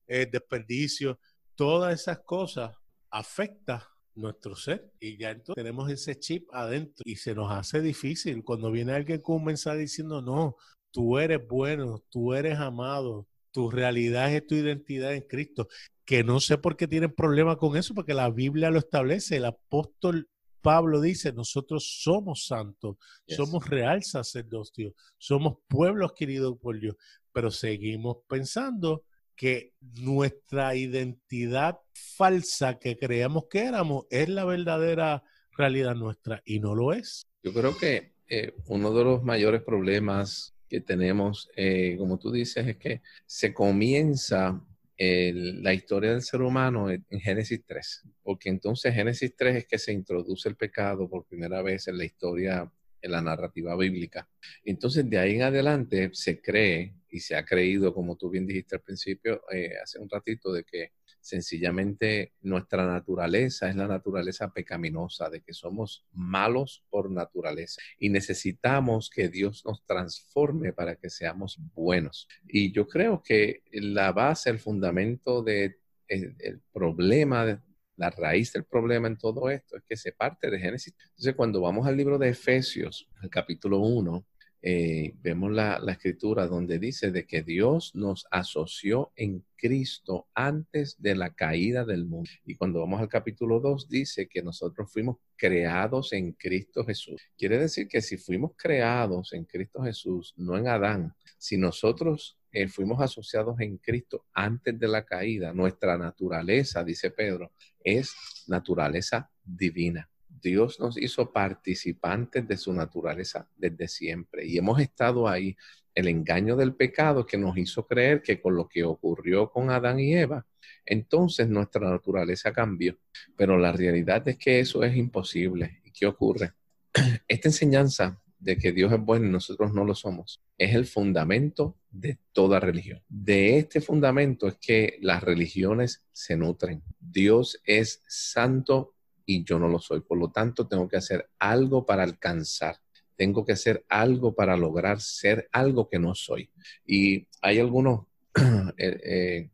eh, 0.07 0.27
desperdicio. 0.31 1.19
Todas 1.55 2.01
esas 2.01 2.19
cosas 2.19 2.75
afectan 3.09 3.81
nuestro 4.15 4.55
ser 4.55 4.91
y 4.99 5.17
ya 5.17 5.31
entonces 5.31 5.61
tenemos 5.61 5.91
ese 5.91 6.17
chip 6.17 6.47
adentro 6.53 7.03
y 7.05 7.17
se 7.17 7.35
nos 7.35 7.51
hace 7.51 7.81
difícil. 7.81 8.43
Cuando 8.43 8.71
viene 8.71 8.93
alguien 8.93 9.21
con 9.21 9.37
un 9.37 9.45
mensaje 9.45 9.79
diciendo 9.79 10.21
no, 10.21 10.55
tú 10.91 11.19
eres 11.19 11.45
bueno, 11.47 12.03
tú 12.09 12.33
eres 12.33 12.57
amado, 12.57 13.27
tu 13.51 13.69
realidad 13.69 14.33
es 14.33 14.47
tu 14.47 14.55
identidad 14.55 15.13
en 15.13 15.21
Cristo, 15.27 15.67
que 16.05 16.23
no 16.23 16.39
sé 16.39 16.57
por 16.57 16.77
qué 16.77 16.87
tienen 16.87 17.13
problema 17.13 17.57
con 17.57 17.75
eso, 17.75 17.93
porque 17.93 18.13
la 18.13 18.29
Biblia 18.29 18.69
lo 18.69 18.79
establece, 18.79 19.37
el 19.37 19.45
apóstol 19.45 20.29
Pablo 20.61 20.99
dice, 20.99 21.31
nosotros 21.31 21.99
somos 22.01 22.47
santos, 22.47 22.97
somos 23.27 23.67
real 23.69 24.03
sacerdocio, 24.03 24.95
somos 25.17 25.57
pueblos 25.67 26.13
queridos 26.13 26.57
por 26.59 26.79
Dios, 26.79 26.95
pero 27.31 27.51
seguimos 27.51 28.17
pensando 28.27 29.03
que 29.35 29.73
nuestra 29.81 30.75
identidad 30.75 31.77
falsa 31.93 32.79
que 32.79 32.97
creíamos 32.97 33.45
que 33.47 33.65
éramos 33.65 34.05
es 34.09 34.29
la 34.29 34.45
verdadera 34.45 35.23
realidad 35.55 35.95
nuestra 35.95 36.41
y 36.45 36.59
no 36.59 36.73
lo 36.73 36.93
es. 36.93 37.27
Yo 37.43 37.53
creo 37.53 37.77
que 37.77 38.13
eh, 38.27 38.55
uno 38.67 38.91
de 38.91 39.03
los 39.03 39.23
mayores 39.23 39.61
problemas 39.61 40.55
que 40.67 40.81
tenemos, 40.81 41.47
eh, 41.55 41.95
como 41.99 42.17
tú 42.17 42.31
dices, 42.31 42.65
es 42.65 42.77
que 42.77 43.01
se 43.25 43.53
comienza 43.53 44.65
la 44.97 45.73
historia 45.73 46.11
del 46.11 46.21
ser 46.21 46.41
humano 46.41 46.89
en, 46.89 47.05
en 47.09 47.19
Génesis 47.19 47.61
3, 47.65 48.03
porque 48.23 48.49
entonces 48.49 48.93
Génesis 48.93 49.35
3 49.35 49.57
es 49.57 49.67
que 49.67 49.77
se 49.77 49.91
introduce 49.91 50.47
el 50.47 50.55
pecado 50.55 51.09
por 51.09 51.25
primera 51.25 51.61
vez 51.61 51.87
en 51.87 51.97
la 51.97 52.05
historia 52.05 52.71
en 53.05 53.11
la 53.11 53.21
narrativa 53.21 53.75
bíblica. 53.77 54.27
Entonces, 54.63 55.07
de 55.09 55.19
ahí 55.19 55.35
en 55.35 55.43
adelante 55.43 56.09
se 56.13 56.41
cree 56.41 56.95
y 57.09 57.19
se 57.19 57.35
ha 57.35 57.45
creído, 57.45 57.93
como 57.93 58.17
tú 58.17 58.29
bien 58.29 58.47
dijiste 58.47 58.75
al 58.75 58.81
principio, 58.81 59.43
eh, 59.51 59.73
hace 59.81 59.99
un 59.99 60.09
ratito, 60.09 60.51
de 60.51 60.63
que 60.63 60.91
sencillamente 61.25 62.33
nuestra 62.41 62.85
naturaleza 62.85 63.67
es 63.67 63.75
la 63.75 63.87
naturaleza 63.87 64.53
pecaminosa, 64.53 65.27
de 65.29 65.41
que 65.41 65.53
somos 65.53 66.05
malos 66.11 66.83
por 66.91 67.09
naturaleza 67.09 67.81
y 67.97 68.09
necesitamos 68.09 69.09
que 69.09 69.27
Dios 69.27 69.65
nos 69.65 69.83
transforme 69.85 70.71
para 70.71 70.97
que 70.97 71.09
seamos 71.09 71.57
buenos. 71.73 72.27
Y 72.47 72.71
yo 72.71 72.87
creo 72.87 73.23
que 73.23 73.63
la 73.71 74.11
base, 74.11 74.51
el 74.51 74.59
fundamento 74.59 75.41
del 75.41 75.77
de, 76.07 76.35
el 76.39 76.61
problema 76.71 77.59
la 77.97 78.09
raíz 78.09 78.51
del 78.53 78.65
problema 78.65 79.07
en 79.07 79.17
todo 79.17 79.49
esto 79.49 79.77
es 79.77 79.83
que 79.83 79.95
se 79.95 80.11
parte 80.11 80.51
de 80.51 80.59
Génesis. 80.59 80.93
Entonces, 81.11 81.33
cuando 81.33 81.61
vamos 81.61 81.87
al 81.87 81.95
libro 81.95 82.17
de 82.17 82.29
Efesios, 82.29 83.07
al 83.21 83.29
capítulo 83.29 83.79
1, 83.79 84.25
eh, 84.67 85.13
vemos 85.21 85.51
la, 85.51 85.77
la, 85.77 85.91
escritura 85.91 86.47
donde 86.47 86.79
dice 86.79 87.11
de 87.11 87.27
que 87.27 87.43
Dios 87.43 87.93
nos 87.93 88.25
asoció 88.31 89.11
en 89.15 89.45
Cristo 89.55 90.27
antes 90.33 90.99
de 90.99 91.13
la 91.13 91.35
caída 91.35 91.85
del 91.85 92.05
mundo. 92.05 92.31
Y 92.47 92.55
cuando 92.55 92.79
vamos 92.79 92.99
al 92.99 93.07
capítulo 93.07 93.59
2 93.59 93.87
dice 93.87 94.27
que 94.27 94.41
nosotros 94.41 94.91
fuimos 94.91 95.17
creados 95.35 96.13
en 96.13 96.31
Cristo 96.31 96.83
Jesús. 96.83 97.21
Quiere 97.37 97.59
decir 97.59 97.87
que 97.87 98.01
si 98.01 98.17
fuimos 98.17 98.53
creados 98.57 99.33
en 99.33 99.45
Cristo 99.45 99.83
Jesús, 99.83 100.33
no 100.35 100.57
en 100.57 100.67
Adán, 100.67 101.13
si 101.37 101.57
nosotros 101.57 102.39
eh, 102.51 102.67
fuimos 102.67 102.99
asociados 102.99 103.59
en 103.59 103.77
Cristo 103.77 104.25
antes 104.33 104.79
de 104.79 104.87
la 104.87 105.05
caída, 105.05 105.53
nuestra 105.53 105.95
naturaleza, 105.95 106.83
dice 106.83 107.11
Pedro, 107.11 107.51
es 107.83 108.15
naturaleza 108.47 109.29
divina. 109.43 110.09
Dios 110.41 110.79
nos 110.79 110.97
hizo 110.97 111.31
participantes 111.31 112.47
de 112.47 112.57
su 112.57 112.73
naturaleza 112.73 113.49
desde 113.55 113.87
siempre 113.87 114.45
y 114.45 114.57
hemos 114.57 114.79
estado 114.79 115.27
ahí. 115.27 115.55
El 115.93 116.09
engaño 116.09 116.57
del 116.57 116.75
pecado 116.75 117.25
que 117.25 117.37
nos 117.37 117.57
hizo 117.57 117.87
creer 117.87 118.21
que 118.21 118.41
con 118.41 118.55
lo 118.55 118.67
que 118.67 118.83
ocurrió 118.83 119.49
con 119.49 119.69
Adán 119.69 119.99
y 119.99 120.13
Eva, 120.13 120.45
entonces 120.85 121.47
nuestra 121.47 121.89
naturaleza 121.89 122.51
cambió. 122.51 122.97
Pero 123.37 123.57
la 123.57 123.71
realidad 123.71 124.27
es 124.27 124.37
que 124.37 124.59
eso 124.59 124.83
es 124.83 124.95
imposible. 124.95 125.81
¿Y 125.85 125.91
qué 125.91 126.05
ocurre? 126.05 126.53
Esta 127.27 127.47
enseñanza 127.47 128.21
de 128.39 128.57
que 128.57 128.71
Dios 128.71 128.91
es 128.93 128.99
bueno 128.99 129.25
y 129.25 129.31
nosotros 129.31 129.73
no 129.73 129.83
lo 129.83 129.95
somos, 129.95 130.41
es 130.57 130.75
el 130.75 130.85
fundamento 130.85 131.77
de 131.89 132.19
toda 132.31 132.59
religión. 132.59 133.01
De 133.09 133.57
este 133.57 133.81
fundamento 133.81 134.47
es 134.47 134.55
que 134.55 134.99
las 135.01 135.23
religiones 135.23 136.03
se 136.11 136.37
nutren. 136.37 136.83
Dios 136.99 137.61
es 137.65 138.03
santo 138.07 138.94
y 139.25 139.43
yo 139.43 139.59
no 139.59 139.67
lo 139.67 139.79
soy. 139.79 140.01
Por 140.01 140.17
lo 140.17 140.31
tanto, 140.31 140.67
tengo 140.67 140.87
que 140.87 140.97
hacer 140.97 141.29
algo 141.39 141.85
para 141.85 142.03
alcanzar. 142.03 142.77
Tengo 143.15 143.45
que 143.45 143.53
hacer 143.53 143.85
algo 143.89 144.35
para 144.35 144.57
lograr 144.57 144.99
ser 145.01 145.47
algo 145.51 145.89
que 145.89 145.99
no 145.99 146.13
soy. 146.15 146.49
Y 146.85 147.27
hay 147.41 147.59
algunos, 147.59 148.07
eh, 148.77 148.99
eh, 149.03 149.49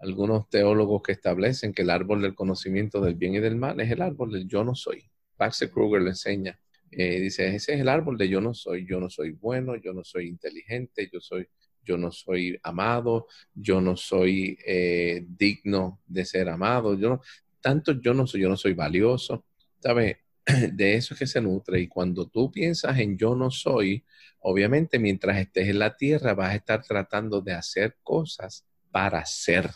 algunos 0.00 0.48
teólogos 0.50 1.02
que 1.02 1.12
establecen 1.12 1.72
que 1.72 1.82
el 1.82 1.90
árbol 1.90 2.22
del 2.22 2.34
conocimiento 2.34 3.00
del 3.00 3.14
bien 3.14 3.34
y 3.34 3.40
del 3.40 3.56
mal 3.56 3.80
es 3.80 3.90
el 3.90 4.02
árbol 4.02 4.32
del 4.32 4.48
yo 4.48 4.64
no 4.64 4.74
soy. 4.74 5.08
Baxter 5.38 5.70
Kruger 5.70 6.02
le 6.02 6.10
enseña. 6.10 6.58
Eh, 6.90 7.20
dice, 7.20 7.54
ese 7.54 7.74
es 7.74 7.80
el 7.80 7.88
árbol 7.88 8.18
de 8.18 8.28
yo 8.28 8.40
no 8.40 8.52
soy. 8.52 8.86
Yo 8.86 9.00
no 9.00 9.08
soy 9.08 9.30
bueno, 9.30 9.76
yo 9.76 9.92
no 9.92 10.04
soy 10.04 10.28
inteligente, 10.28 11.08
yo 11.12 11.20
soy 11.20 11.46
yo 11.84 11.98
no 11.98 12.12
soy 12.12 12.56
amado, 12.62 13.26
yo 13.52 13.80
no 13.80 13.96
soy 13.96 14.56
digno 15.26 16.00
de 16.06 16.24
ser 16.24 16.48
amado, 16.48 16.96
yo 16.96 17.08
no, 17.08 17.20
tanto 17.62 17.92
yo 17.92 18.12
no 18.12 18.26
soy, 18.26 18.42
yo 18.42 18.48
no 18.48 18.56
soy 18.56 18.74
valioso, 18.74 19.46
¿sabes? 19.78 20.16
De 20.72 20.94
eso 20.96 21.14
es 21.14 21.20
que 21.20 21.26
se 21.26 21.40
nutre. 21.40 21.80
Y 21.80 21.88
cuando 21.88 22.28
tú 22.28 22.50
piensas 22.50 22.98
en 22.98 23.16
yo 23.16 23.34
no 23.34 23.50
soy, 23.50 24.04
obviamente 24.40 24.98
mientras 24.98 25.38
estés 25.38 25.68
en 25.68 25.78
la 25.78 25.96
tierra 25.96 26.34
vas 26.34 26.50
a 26.50 26.56
estar 26.56 26.82
tratando 26.82 27.40
de 27.40 27.52
hacer 27.52 27.96
cosas 28.02 28.66
para 28.90 29.24
ser. 29.24 29.70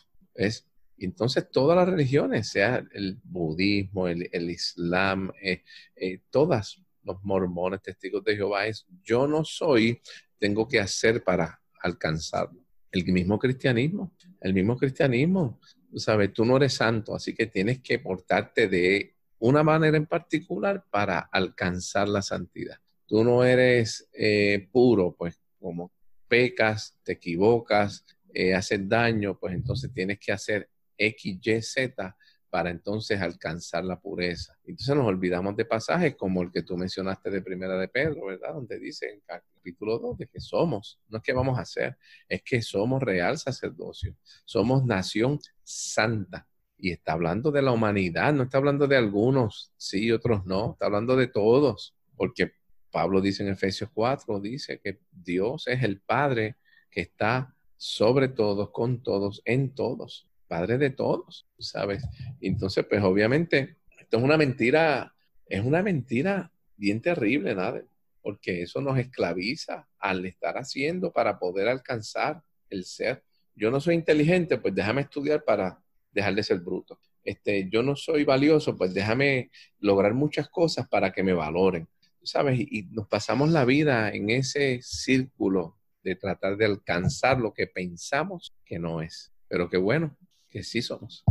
Entonces 0.99 1.51
todas 1.51 1.77
las 1.77 1.89
religiones, 1.89 2.49
sea 2.49 2.85
el 2.93 3.19
budismo, 3.23 4.09
el, 4.09 4.51
islam, 4.51 5.31
eh, 5.43 5.63
eh, 5.95 6.21
todas 6.31 6.83
los 7.03 7.23
mormones, 7.23 7.83
testigos 7.83 8.25
de 8.25 8.37
Jehová, 8.37 8.67
es 8.67 8.87
yo 9.03 9.27
no 9.27 9.45
soy, 9.45 10.01
tengo 10.39 10.67
que 10.67 10.81
hacer 10.81 11.23
para 11.23 11.61
alcanzarlo. 11.81 12.61
El 12.91 13.05
mismo 13.13 13.39
cristianismo, 13.39 14.13
el 14.41 14.55
mismo 14.55 14.77
cristianismo 14.77 15.61
tú 15.97 16.01
sabes, 16.01 16.31
tú 16.35 16.45
no 16.45 16.59
eres 16.59 16.75
santo, 16.75 17.15
así 17.15 17.33
que 17.33 17.47
tienes 17.47 17.81
que 17.81 17.99
portarte 17.99 18.69
de 18.69 19.15
una 19.39 19.63
manera 19.63 19.97
en 19.97 20.05
particular 20.05 20.85
para 20.91 21.21
alcanzar 21.21 22.07
la 22.07 22.21
santidad. 22.21 22.77
Tú 23.07 23.25
no 23.25 23.43
eres 23.43 24.07
eh, 24.13 24.69
puro, 24.71 25.17
pues 25.17 25.41
como 25.59 25.91
pecas, 26.29 26.99
te 27.03 27.13
equivocas, 27.13 28.05
eh, 28.35 28.53
haces 28.53 28.87
daño, 28.87 29.39
pues 29.39 29.55
entonces 29.55 29.91
tienes 29.91 30.19
que 30.19 30.33
hacer 30.33 30.69
X, 30.99 31.39
Y, 31.43 31.63
Z 31.63 32.15
para 32.57 32.71
entonces 32.71 33.21
alcanzar 33.21 33.85
la 33.85 34.01
pureza. 34.01 34.57
Entonces 34.65 34.97
nos 34.97 35.07
olvidamos 35.07 35.55
de 35.57 35.67
pasajes 35.67 36.17
como 36.17 36.41
el 36.41 36.51
que 36.51 36.63
tú 36.63 36.75
mencionaste 36.79 37.29
de 37.29 37.43
Primera 37.43 37.77
de 37.77 37.87
Pedro, 37.87 38.25
¿verdad? 38.25 38.55
Donde 38.55 38.79
dice 38.79 39.11
en 39.13 39.21
capítulo 39.27 39.99
2 39.99 40.17
de 40.17 40.27
que 40.27 40.41
somos, 40.41 40.99
no 41.11 41.19
es 41.19 41.23
que 41.23 41.35
vamos 41.35 41.59
a 41.59 41.61
hacer, 41.61 41.99
es 42.27 42.41
que 42.43 42.63
somos 42.63 43.03
real 43.03 43.37
sacerdocio, 43.37 44.17
somos 44.47 44.87
nación 44.87 45.39
santa. 45.65 46.49
Y 46.79 46.93
está 46.93 47.13
hablando 47.13 47.51
de 47.51 47.61
la 47.61 47.73
humanidad, 47.73 48.33
no 48.33 48.45
está 48.45 48.57
hablando 48.57 48.87
de 48.87 48.97
algunos, 48.97 49.71
sí, 49.77 50.11
otros 50.11 50.47
no, 50.47 50.73
está 50.73 50.87
hablando 50.87 51.15
de 51.15 51.27
todos, 51.27 51.95
porque 52.17 52.53
Pablo 52.91 53.21
dice 53.21 53.43
en 53.43 53.51
Efesios 53.51 53.91
4, 53.93 54.41
dice 54.41 54.81
que 54.83 54.99
Dios 55.13 55.67
es 55.67 55.83
el 55.83 56.01
Padre 56.01 56.57
que 56.91 57.03
está 57.03 57.55
sobre 57.77 58.29
todos, 58.29 58.71
con 58.71 59.03
todos, 59.03 59.43
en 59.45 59.75
todos. 59.75 60.27
Padre 60.47 60.79
de 60.79 60.91
todos, 60.91 61.47
¿sabes? 61.59 62.03
Entonces, 62.41 62.85
pues 62.89 63.03
obviamente, 63.03 63.77
esto 63.99 64.19
es 64.19 64.23
una 64.23 64.37
mentira, 64.37 65.15
es 65.47 65.65
una 65.65 65.83
mentira 65.83 66.53
bien 66.77 67.01
terrible, 67.01 67.55
¿nada? 67.55 67.83
Porque 68.23 68.63
eso 68.63 68.81
nos 68.81 68.99
esclaviza 68.99 69.89
al 69.99 70.25
estar 70.27 70.57
haciendo 70.57 71.13
para 71.13 71.39
poder 71.39 71.69
alcanzar 71.69 72.43
el 72.71 72.85
ser. 72.85 73.23
Yo 73.55 73.71
no 73.71 73.81
soy 73.81 73.95
inteligente, 73.95 74.59
pues 74.59 74.75
déjame 74.75 75.03
estudiar 75.03 75.45
para 75.45 75.81
dejar 76.13 76.35
de 76.35 76.43
ser 76.43 76.61
bruto. 76.61 76.99
Este, 77.25 77.69
yo 77.69 77.83
no 77.83 77.97
soy 77.97 78.25
valioso, 78.25 78.77
pues 78.77 78.95
déjame 78.95 79.51
lograr 79.81 80.15
muchas 80.15 80.49
cosas 80.49 80.89
para 80.89 81.13
que 81.13 81.23
me 81.23 81.33
valoren. 81.33 81.89
¿sabes? 82.27 82.59
Y 82.61 82.89
nos 82.91 83.07
pasamos 83.07 83.51
la 83.51 83.65
vida 83.65 84.11
en 84.11 84.31
ese 84.31 84.81
círculo 84.83 85.77
de 86.03 86.17
tratar 86.17 86.57
de 86.57 86.67
alcanzar 86.67 87.39
lo 87.39 87.55
que 87.55 87.67
pensamos 87.67 88.55
que 88.65 88.79
no 88.79 89.01
es. 89.01 89.33
Pero 89.49 89.71
qué 89.71 89.77
bueno, 89.77 90.17
que 90.49 90.63
sí 90.63 90.83
somos. 90.83 91.25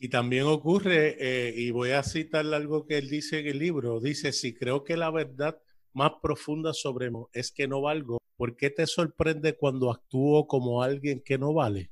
y 0.00 0.08
también 0.08 0.44
ocurre, 0.44 1.16
eh, 1.18 1.54
y 1.56 1.70
voy 1.70 1.90
a 1.90 2.02
citar 2.02 2.46
algo 2.52 2.86
que 2.86 2.98
él 2.98 3.08
dice 3.08 3.40
en 3.40 3.46
el 3.46 3.58
libro, 3.58 4.00
dice, 4.00 4.32
si 4.32 4.54
creo 4.54 4.84
que 4.84 4.96
la 4.96 5.10
verdad 5.10 5.58
más 5.92 6.12
profunda 6.22 6.72
sobre 6.72 7.10
mí 7.10 7.18
es 7.32 7.52
que 7.52 7.68
no 7.68 7.82
valgo, 7.82 8.18
¿por 8.36 8.56
qué 8.56 8.70
te 8.70 8.86
sorprende 8.86 9.56
cuando 9.56 9.90
actúo 9.90 10.46
como 10.46 10.82
alguien 10.82 11.22
que 11.24 11.38
no 11.38 11.52
vale? 11.52 11.90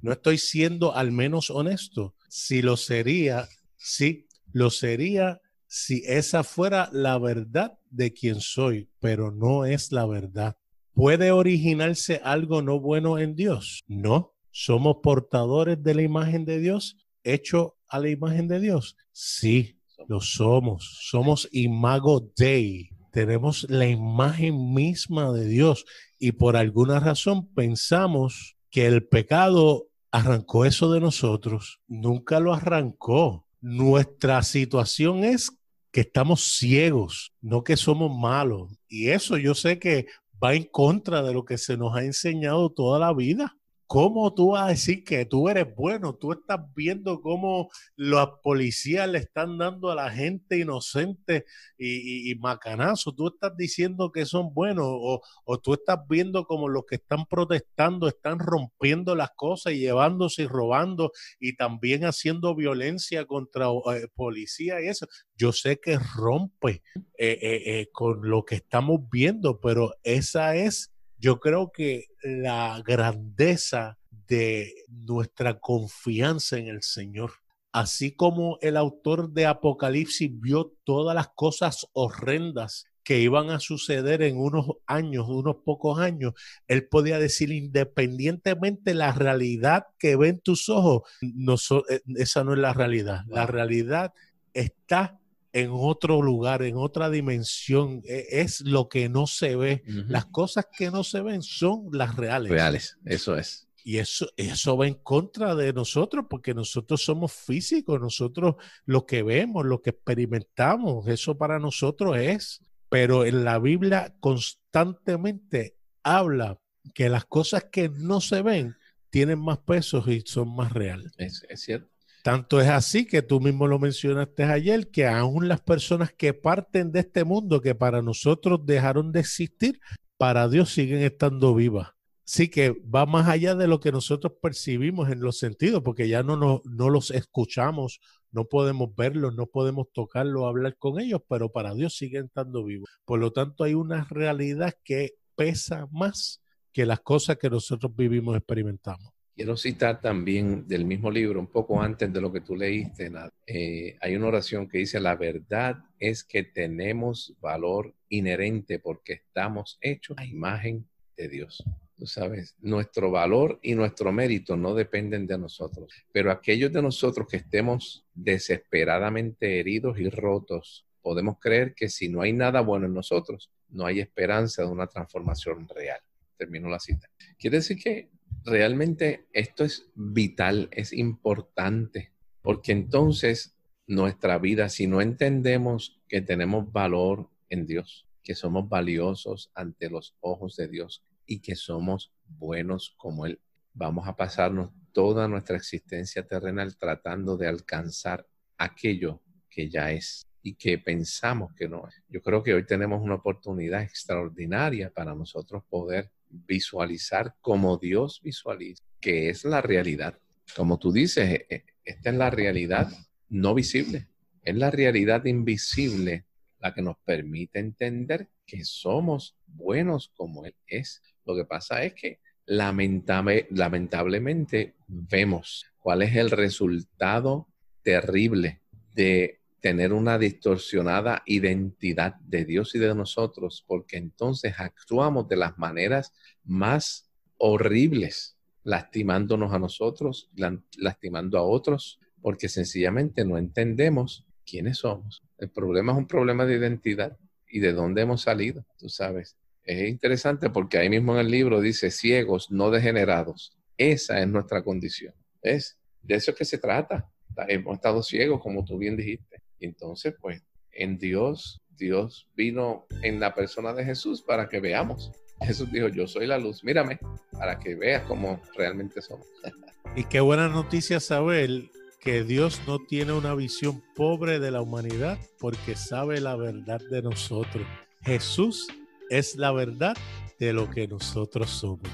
No 0.00 0.12
estoy 0.12 0.38
siendo 0.38 0.94
al 0.94 1.12
menos 1.12 1.50
honesto. 1.50 2.14
Si 2.28 2.62
lo 2.62 2.76
sería, 2.76 3.48
sí, 3.76 4.26
lo 4.52 4.70
sería 4.70 5.40
si 5.66 6.02
esa 6.06 6.42
fuera 6.42 6.88
la 6.92 7.18
verdad 7.18 7.78
de 7.90 8.12
quien 8.12 8.40
soy, 8.40 8.88
pero 8.98 9.30
no 9.30 9.64
es 9.64 9.92
la 9.92 10.06
verdad. 10.06 10.56
¿Puede 10.94 11.30
originarse 11.30 12.20
algo 12.24 12.60
no 12.60 12.80
bueno 12.80 13.18
en 13.18 13.36
Dios? 13.36 13.80
No. 13.86 14.34
¿Somos 14.50 14.96
portadores 15.02 15.82
de 15.82 15.94
la 15.94 16.02
imagen 16.02 16.44
de 16.44 16.58
Dios? 16.58 16.96
¿Hecho 17.22 17.76
a 17.88 17.98
la 17.98 18.08
imagen 18.08 18.48
de 18.48 18.60
Dios? 18.60 18.96
Sí, 19.12 19.78
lo 20.08 20.20
somos. 20.20 20.98
Somos 21.02 21.48
imago 21.52 22.32
Dei. 22.36 22.90
Tenemos 23.12 23.66
la 23.68 23.86
imagen 23.86 24.72
misma 24.72 25.32
de 25.32 25.46
Dios 25.46 25.84
y 26.18 26.32
por 26.32 26.56
alguna 26.56 27.00
razón 27.00 27.52
pensamos 27.54 28.56
que 28.70 28.86
el 28.86 29.06
pecado 29.06 29.88
arrancó 30.10 30.64
eso 30.64 30.92
de 30.92 31.00
nosotros. 31.00 31.80
Nunca 31.88 32.40
lo 32.40 32.54
arrancó. 32.54 33.46
Nuestra 33.60 34.42
situación 34.42 35.24
es 35.24 35.50
que 35.92 36.02
estamos 36.02 36.42
ciegos, 36.56 37.32
no 37.40 37.64
que 37.64 37.76
somos 37.76 38.16
malos. 38.16 38.72
Y 38.88 39.08
eso 39.08 39.36
yo 39.36 39.54
sé 39.54 39.78
que 39.78 40.06
va 40.42 40.54
en 40.54 40.64
contra 40.64 41.22
de 41.22 41.34
lo 41.34 41.44
que 41.44 41.58
se 41.58 41.76
nos 41.76 41.94
ha 41.96 42.04
enseñado 42.04 42.70
toda 42.70 42.98
la 42.98 43.12
vida. 43.12 43.56
¿Cómo 43.90 44.32
tú 44.34 44.52
vas 44.52 44.66
a 44.66 44.68
decir 44.68 45.02
que 45.02 45.24
tú 45.26 45.48
eres 45.48 45.66
bueno? 45.74 46.14
Tú 46.14 46.30
estás 46.30 46.60
viendo 46.76 47.20
cómo 47.20 47.70
las 47.96 48.28
policías 48.40 49.08
le 49.08 49.18
están 49.18 49.58
dando 49.58 49.90
a 49.90 49.96
la 49.96 50.10
gente 50.12 50.60
inocente 50.60 51.44
y, 51.76 52.30
y, 52.30 52.36
macanazo. 52.36 53.12
Tú 53.12 53.26
estás 53.26 53.56
diciendo 53.56 54.12
que 54.12 54.26
son 54.26 54.54
buenos 54.54 54.86
o, 54.86 55.20
o, 55.44 55.58
tú 55.58 55.74
estás 55.74 55.98
viendo 56.08 56.44
como 56.44 56.68
los 56.68 56.84
que 56.86 56.94
están 56.94 57.26
protestando 57.26 58.06
están 58.06 58.38
rompiendo 58.38 59.16
las 59.16 59.30
cosas 59.34 59.72
y 59.72 59.80
llevándose 59.80 60.42
y 60.42 60.46
robando 60.46 61.10
y 61.40 61.56
también 61.56 62.04
haciendo 62.04 62.54
violencia 62.54 63.24
contra 63.24 63.66
eh, 63.70 64.06
policía 64.14 64.80
y 64.80 64.86
eso. 64.86 65.08
Yo 65.34 65.50
sé 65.50 65.80
que 65.80 65.98
rompe 65.98 66.84
eh, 67.18 67.38
eh, 67.42 67.88
con 67.90 68.20
lo 68.22 68.44
que 68.44 68.54
estamos 68.54 69.00
viendo, 69.10 69.58
pero 69.58 69.94
esa 70.04 70.54
es 70.54 70.89
yo 71.20 71.38
creo 71.38 71.70
que 71.70 72.06
la 72.22 72.82
grandeza 72.84 73.98
de 74.26 74.74
nuestra 74.88 75.60
confianza 75.60 76.56
en 76.56 76.68
el 76.68 76.82
Señor, 76.82 77.32
así 77.72 78.12
como 78.12 78.58
el 78.62 78.76
autor 78.76 79.30
de 79.30 79.46
Apocalipsis 79.46 80.30
vio 80.40 80.72
todas 80.84 81.14
las 81.14 81.28
cosas 81.28 81.86
horrendas 81.92 82.86
que 83.02 83.20
iban 83.20 83.50
a 83.50 83.60
suceder 83.60 84.22
en 84.22 84.38
unos 84.38 84.66
años, 84.86 85.26
unos 85.28 85.56
pocos 85.64 85.98
años, 85.98 86.34
él 86.68 86.86
podía 86.88 87.18
decir 87.18 87.50
independientemente 87.50 88.94
la 88.94 89.12
realidad 89.12 89.84
que 89.98 90.16
ven 90.16 90.40
tus 90.40 90.68
ojos, 90.68 91.02
no 91.20 91.56
eh, 91.88 92.00
esa 92.16 92.44
no 92.44 92.52
es 92.52 92.58
la 92.58 92.72
realidad. 92.72 93.24
La 93.28 93.46
realidad 93.46 94.12
está 94.54 95.19
en 95.52 95.70
otro 95.72 96.22
lugar, 96.22 96.62
en 96.62 96.76
otra 96.76 97.10
dimensión. 97.10 98.02
E, 98.04 98.26
es 98.40 98.60
lo 98.60 98.88
que 98.88 99.08
no 99.08 99.26
se 99.26 99.56
ve. 99.56 99.82
Las 99.86 100.26
cosas 100.26 100.66
que 100.76 100.90
no 100.90 101.04
se 101.04 101.20
ven 101.22 101.42
son 101.42 101.88
las 101.92 102.16
reales. 102.16 102.50
Reales, 102.50 102.98
eso 103.04 103.36
es. 103.36 103.68
Y 103.82 103.98
eso, 103.98 104.28
eso 104.36 104.76
va 104.76 104.86
en 104.86 104.94
contra 104.94 105.54
de 105.54 105.72
nosotros, 105.72 106.26
porque 106.28 106.52
nosotros 106.52 107.02
somos 107.02 107.32
físicos, 107.32 108.00
nosotros 108.00 108.56
lo 108.84 109.06
que 109.06 109.22
vemos, 109.22 109.64
lo 109.64 109.80
que 109.80 109.90
experimentamos, 109.90 111.08
eso 111.08 111.38
para 111.38 111.58
nosotros 111.58 112.16
es. 112.18 112.60
Pero 112.88 113.24
en 113.24 113.44
la 113.44 113.58
Biblia 113.58 114.14
constantemente 114.20 115.76
habla 116.02 116.58
que 116.94 117.08
las 117.08 117.24
cosas 117.24 117.66
que 117.70 117.88
no 117.88 118.20
se 118.20 118.42
ven 118.42 118.76
tienen 119.10 119.38
más 119.38 119.58
pesos 119.58 120.06
y 120.08 120.20
son 120.22 120.54
más 120.54 120.72
reales. 120.72 121.12
Es, 121.16 121.44
es 121.48 121.60
cierto. 121.60 121.90
Tanto 122.22 122.60
es 122.60 122.68
así 122.68 123.06
que 123.06 123.22
tú 123.22 123.40
mismo 123.40 123.66
lo 123.66 123.78
mencionaste 123.78 124.44
ayer, 124.44 124.90
que 124.90 125.06
aún 125.06 125.48
las 125.48 125.62
personas 125.62 126.12
que 126.12 126.34
parten 126.34 126.92
de 126.92 127.00
este 127.00 127.24
mundo, 127.24 127.62
que 127.62 127.74
para 127.74 128.02
nosotros 128.02 128.60
dejaron 128.64 129.10
de 129.10 129.20
existir, 129.20 129.80
para 130.18 130.48
Dios 130.48 130.70
siguen 130.72 131.02
estando 131.02 131.54
vivas. 131.54 131.88
Sí 132.24 132.48
que 132.48 132.70
va 132.94 133.06
más 133.06 133.26
allá 133.28 133.54
de 133.54 133.66
lo 133.66 133.80
que 133.80 133.90
nosotros 133.90 134.34
percibimos 134.40 135.10
en 135.10 135.20
los 135.20 135.38
sentidos, 135.38 135.82
porque 135.82 136.08
ya 136.08 136.22
no, 136.22 136.36
no, 136.36 136.60
no 136.64 136.90
los 136.90 137.10
escuchamos, 137.10 138.00
no 138.30 138.44
podemos 138.44 138.94
verlos, 138.94 139.34
no 139.34 139.46
podemos 139.46 139.86
tocarlos, 139.92 140.44
hablar 140.44 140.76
con 140.76 141.00
ellos, 141.00 141.22
pero 141.28 141.50
para 141.50 141.74
Dios 141.74 141.96
siguen 141.96 142.26
estando 142.26 142.62
vivos. 142.64 142.90
Por 143.04 143.18
lo 143.18 143.32
tanto, 143.32 143.64
hay 143.64 143.74
una 143.74 144.06
realidad 144.10 144.74
que 144.84 145.14
pesa 145.34 145.88
más 145.90 146.42
que 146.72 146.86
las 146.86 147.00
cosas 147.00 147.38
que 147.38 147.50
nosotros 147.50 147.96
vivimos, 147.96 148.36
experimentamos. 148.36 149.10
Quiero 149.40 149.56
citar 149.56 150.02
también 150.02 150.68
del 150.68 150.84
mismo 150.84 151.10
libro, 151.10 151.40
un 151.40 151.46
poco 151.46 151.80
antes 151.80 152.12
de 152.12 152.20
lo 152.20 152.30
que 152.30 152.42
tú 152.42 152.54
leíste, 152.54 153.10
eh, 153.46 153.96
hay 153.98 154.14
una 154.14 154.26
oración 154.26 154.68
que 154.68 154.76
dice, 154.76 155.00
la 155.00 155.16
verdad 155.16 155.82
es 155.98 156.24
que 156.24 156.42
tenemos 156.42 157.32
valor 157.40 157.94
inherente 158.10 158.80
porque 158.80 159.14
estamos 159.14 159.78
hechos 159.80 160.18
a 160.18 160.26
imagen 160.26 160.86
de 161.16 161.30
Dios. 161.30 161.64
Tú 161.96 162.06
sabes, 162.06 162.54
nuestro 162.60 163.10
valor 163.10 163.58
y 163.62 163.74
nuestro 163.74 164.12
mérito 164.12 164.58
no 164.58 164.74
dependen 164.74 165.26
de 165.26 165.38
nosotros, 165.38 165.90
pero 166.12 166.30
aquellos 166.30 166.70
de 166.70 166.82
nosotros 166.82 167.26
que 167.26 167.38
estemos 167.38 168.04
desesperadamente 168.12 169.58
heridos 169.58 169.98
y 169.98 170.10
rotos, 170.10 170.84
podemos 171.00 171.38
creer 171.40 171.74
que 171.74 171.88
si 171.88 172.10
no 172.10 172.20
hay 172.20 172.34
nada 172.34 172.60
bueno 172.60 172.84
en 172.84 172.92
nosotros, 172.92 173.50
no 173.70 173.86
hay 173.86 174.00
esperanza 174.00 174.64
de 174.64 174.68
una 174.68 174.86
transformación 174.86 175.66
real. 175.66 176.00
Termino 176.36 176.68
la 176.68 176.78
cita. 176.78 177.08
Quiere 177.38 177.56
decir 177.56 177.78
que 177.82 178.10
realmente 178.44 179.26
esto 179.32 179.64
es 179.64 179.90
vital, 179.94 180.68
es 180.72 180.92
importante, 180.92 182.12
porque 182.42 182.72
entonces 182.72 183.56
nuestra 183.86 184.38
vida, 184.38 184.68
si 184.68 184.86
no 184.86 185.00
entendemos 185.00 186.00
que 186.08 186.20
tenemos 186.22 186.70
valor 186.72 187.28
en 187.48 187.66
Dios, 187.66 188.06
que 188.22 188.34
somos 188.34 188.68
valiosos 188.68 189.50
ante 189.54 189.90
los 189.90 190.16
ojos 190.20 190.56
de 190.56 190.68
Dios 190.68 191.02
y 191.26 191.40
que 191.40 191.56
somos 191.56 192.12
buenos 192.28 192.94
como 192.96 193.26
Él, 193.26 193.40
vamos 193.72 194.06
a 194.06 194.16
pasarnos 194.16 194.70
toda 194.92 195.28
nuestra 195.28 195.56
existencia 195.56 196.26
terrenal 196.26 196.76
tratando 196.76 197.36
de 197.36 197.48
alcanzar 197.48 198.26
aquello 198.58 199.20
que 199.48 199.68
ya 199.68 199.92
es 199.92 200.26
y 200.42 200.54
que 200.54 200.78
pensamos 200.78 201.52
que 201.54 201.68
no 201.68 201.86
es. 201.88 201.94
Yo 202.08 202.22
creo 202.22 202.42
que 202.42 202.54
hoy 202.54 202.64
tenemos 202.64 203.02
una 203.02 203.16
oportunidad 203.16 203.82
extraordinaria 203.82 204.90
para 204.90 205.14
nosotros 205.14 205.62
poder 205.68 206.10
visualizar 206.30 207.34
como 207.40 207.76
Dios 207.76 208.20
visualiza, 208.22 208.82
que 209.00 209.28
es 209.28 209.44
la 209.44 209.60
realidad. 209.60 210.18
Como 210.56 210.78
tú 210.78 210.92
dices, 210.92 211.28
e, 211.28 211.46
e, 211.48 211.64
esta 211.84 212.10
es 212.10 212.16
la 212.16 212.30
realidad 212.30 212.88
no 213.28 213.54
visible, 213.54 214.08
es 214.42 214.54
la 214.54 214.70
realidad 214.70 215.24
invisible 215.24 216.26
la 216.58 216.74
que 216.74 216.82
nos 216.82 216.96
permite 217.04 217.58
entender 217.58 218.28
que 218.46 218.64
somos 218.64 219.36
buenos 219.46 220.10
como 220.14 220.44
Él 220.44 220.54
es. 220.66 221.02
Lo 221.24 221.34
que 221.34 221.44
pasa 221.44 221.82
es 221.84 221.94
que 221.94 222.20
lamentable, 222.46 223.46
lamentablemente 223.50 224.74
vemos 224.86 225.66
cuál 225.78 226.02
es 226.02 226.16
el 226.16 226.30
resultado 226.30 227.48
terrible 227.82 228.60
de 228.94 229.39
tener 229.60 229.92
una 229.92 230.18
distorsionada 230.18 231.22
identidad 231.26 232.14
de 232.20 232.44
Dios 232.44 232.74
y 232.74 232.78
de 232.78 232.94
nosotros, 232.94 233.64
porque 233.66 233.96
entonces 233.96 234.54
actuamos 234.58 235.28
de 235.28 235.36
las 235.36 235.58
maneras 235.58 236.12
más 236.44 237.10
horribles, 237.36 238.36
lastimándonos 238.64 239.52
a 239.52 239.58
nosotros, 239.58 240.30
lastimando 240.76 241.38
a 241.38 241.42
otros, 241.42 241.98
porque 242.20 242.48
sencillamente 242.48 243.24
no 243.24 243.38
entendemos 243.38 244.26
quiénes 244.44 244.78
somos. 244.78 245.22
El 245.38 245.50
problema 245.50 245.92
es 245.92 245.98
un 245.98 246.06
problema 246.06 246.44
de 246.44 246.56
identidad 246.56 247.16
y 247.48 247.60
de 247.60 247.72
dónde 247.72 248.02
hemos 248.02 248.22
salido, 248.22 248.64
tú 248.78 248.88
sabes. 248.88 249.36
Es 249.64 249.88
interesante 249.88 250.50
porque 250.50 250.78
ahí 250.78 250.88
mismo 250.88 251.14
en 251.14 251.20
el 251.20 251.30
libro 251.30 251.60
dice 251.60 251.90
ciegos, 251.90 252.50
no 252.50 252.70
degenerados. 252.70 253.56
Esa 253.76 254.20
es 254.20 254.28
nuestra 254.28 254.62
condición. 254.62 255.14
Es 255.42 255.78
de 256.02 256.16
eso 256.16 256.34
que 256.34 256.44
se 256.44 256.58
trata. 256.58 257.10
Hemos 257.48 257.76
estado 257.76 258.02
ciegos, 258.02 258.40
como 258.40 258.64
tú 258.64 258.76
bien 258.76 258.96
dijiste. 258.96 259.39
Entonces, 259.60 260.14
pues, 260.20 260.42
en 260.72 260.98
Dios, 260.98 261.60
Dios 261.76 262.28
vino 262.34 262.86
en 263.02 263.20
la 263.20 263.34
persona 263.34 263.72
de 263.72 263.84
Jesús 263.84 264.22
para 264.22 264.48
que 264.48 264.60
veamos. 264.60 265.10
Jesús 265.40 265.70
dijo, 265.72 265.88
yo 265.88 266.06
soy 266.06 266.26
la 266.26 266.38
luz, 266.38 266.62
mírame, 266.62 266.98
para 267.32 267.58
que 267.58 267.74
veas 267.74 268.04
cómo 268.06 268.40
realmente 268.56 269.00
somos. 269.00 269.26
y 269.96 270.04
qué 270.04 270.20
buena 270.20 270.48
noticia 270.48 271.00
saber 271.00 271.70
que 272.00 272.24
Dios 272.24 272.62
no 272.66 272.78
tiene 272.78 273.12
una 273.12 273.34
visión 273.34 273.82
pobre 273.94 274.38
de 274.38 274.50
la 274.50 274.62
humanidad 274.62 275.18
porque 275.38 275.76
sabe 275.76 276.20
la 276.20 276.34
verdad 276.36 276.80
de 276.90 277.02
nosotros. 277.02 277.66
Jesús 278.02 278.68
es 279.10 279.36
la 279.36 279.52
verdad 279.52 279.96
de 280.38 280.52
lo 280.54 280.70
que 280.70 280.88
nosotros 280.88 281.50
somos. 281.50 281.88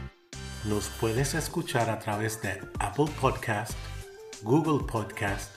Nos 0.64 0.88
puedes 1.00 1.34
escuchar 1.34 1.90
a 1.90 1.98
través 1.98 2.40
de 2.42 2.60
Apple 2.78 3.06
Podcast, 3.20 3.72
Google 4.42 4.86
Podcast, 4.86 5.55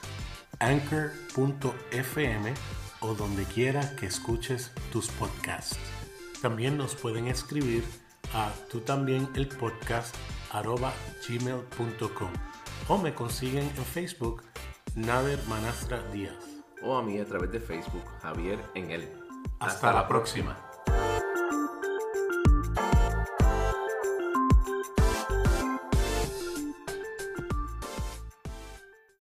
Anchor.fm 0.60 2.54
o 3.00 3.14
donde 3.14 3.44
quiera 3.44 3.96
que 3.96 4.06
escuches 4.06 4.72
tus 4.92 5.08
podcasts. 5.08 5.78
También 6.40 6.78
nos 6.78 6.94
pueden 6.94 7.26
escribir 7.26 7.84
a 8.32 8.52
tú 8.70 8.80
también 8.80 9.28
el 9.34 9.48
podcast 9.48 10.14
arroba 10.52 10.92
gmail.com 11.26 12.30
o 12.88 12.98
me 12.98 13.14
consiguen 13.14 13.70
en 13.76 13.84
Facebook 13.84 14.42
Nader 14.94 15.38
Manastra 15.48 16.02
Díaz. 16.12 16.34
O 16.82 16.96
a 16.96 17.02
mí 17.02 17.18
a 17.18 17.24
través 17.24 17.52
de 17.52 17.60
Facebook 17.60 18.04
Javier 18.22 18.58
en 18.74 18.90
él. 18.90 19.12
Hasta, 19.60 19.92
la 19.92 20.08
próxima. 20.08 20.69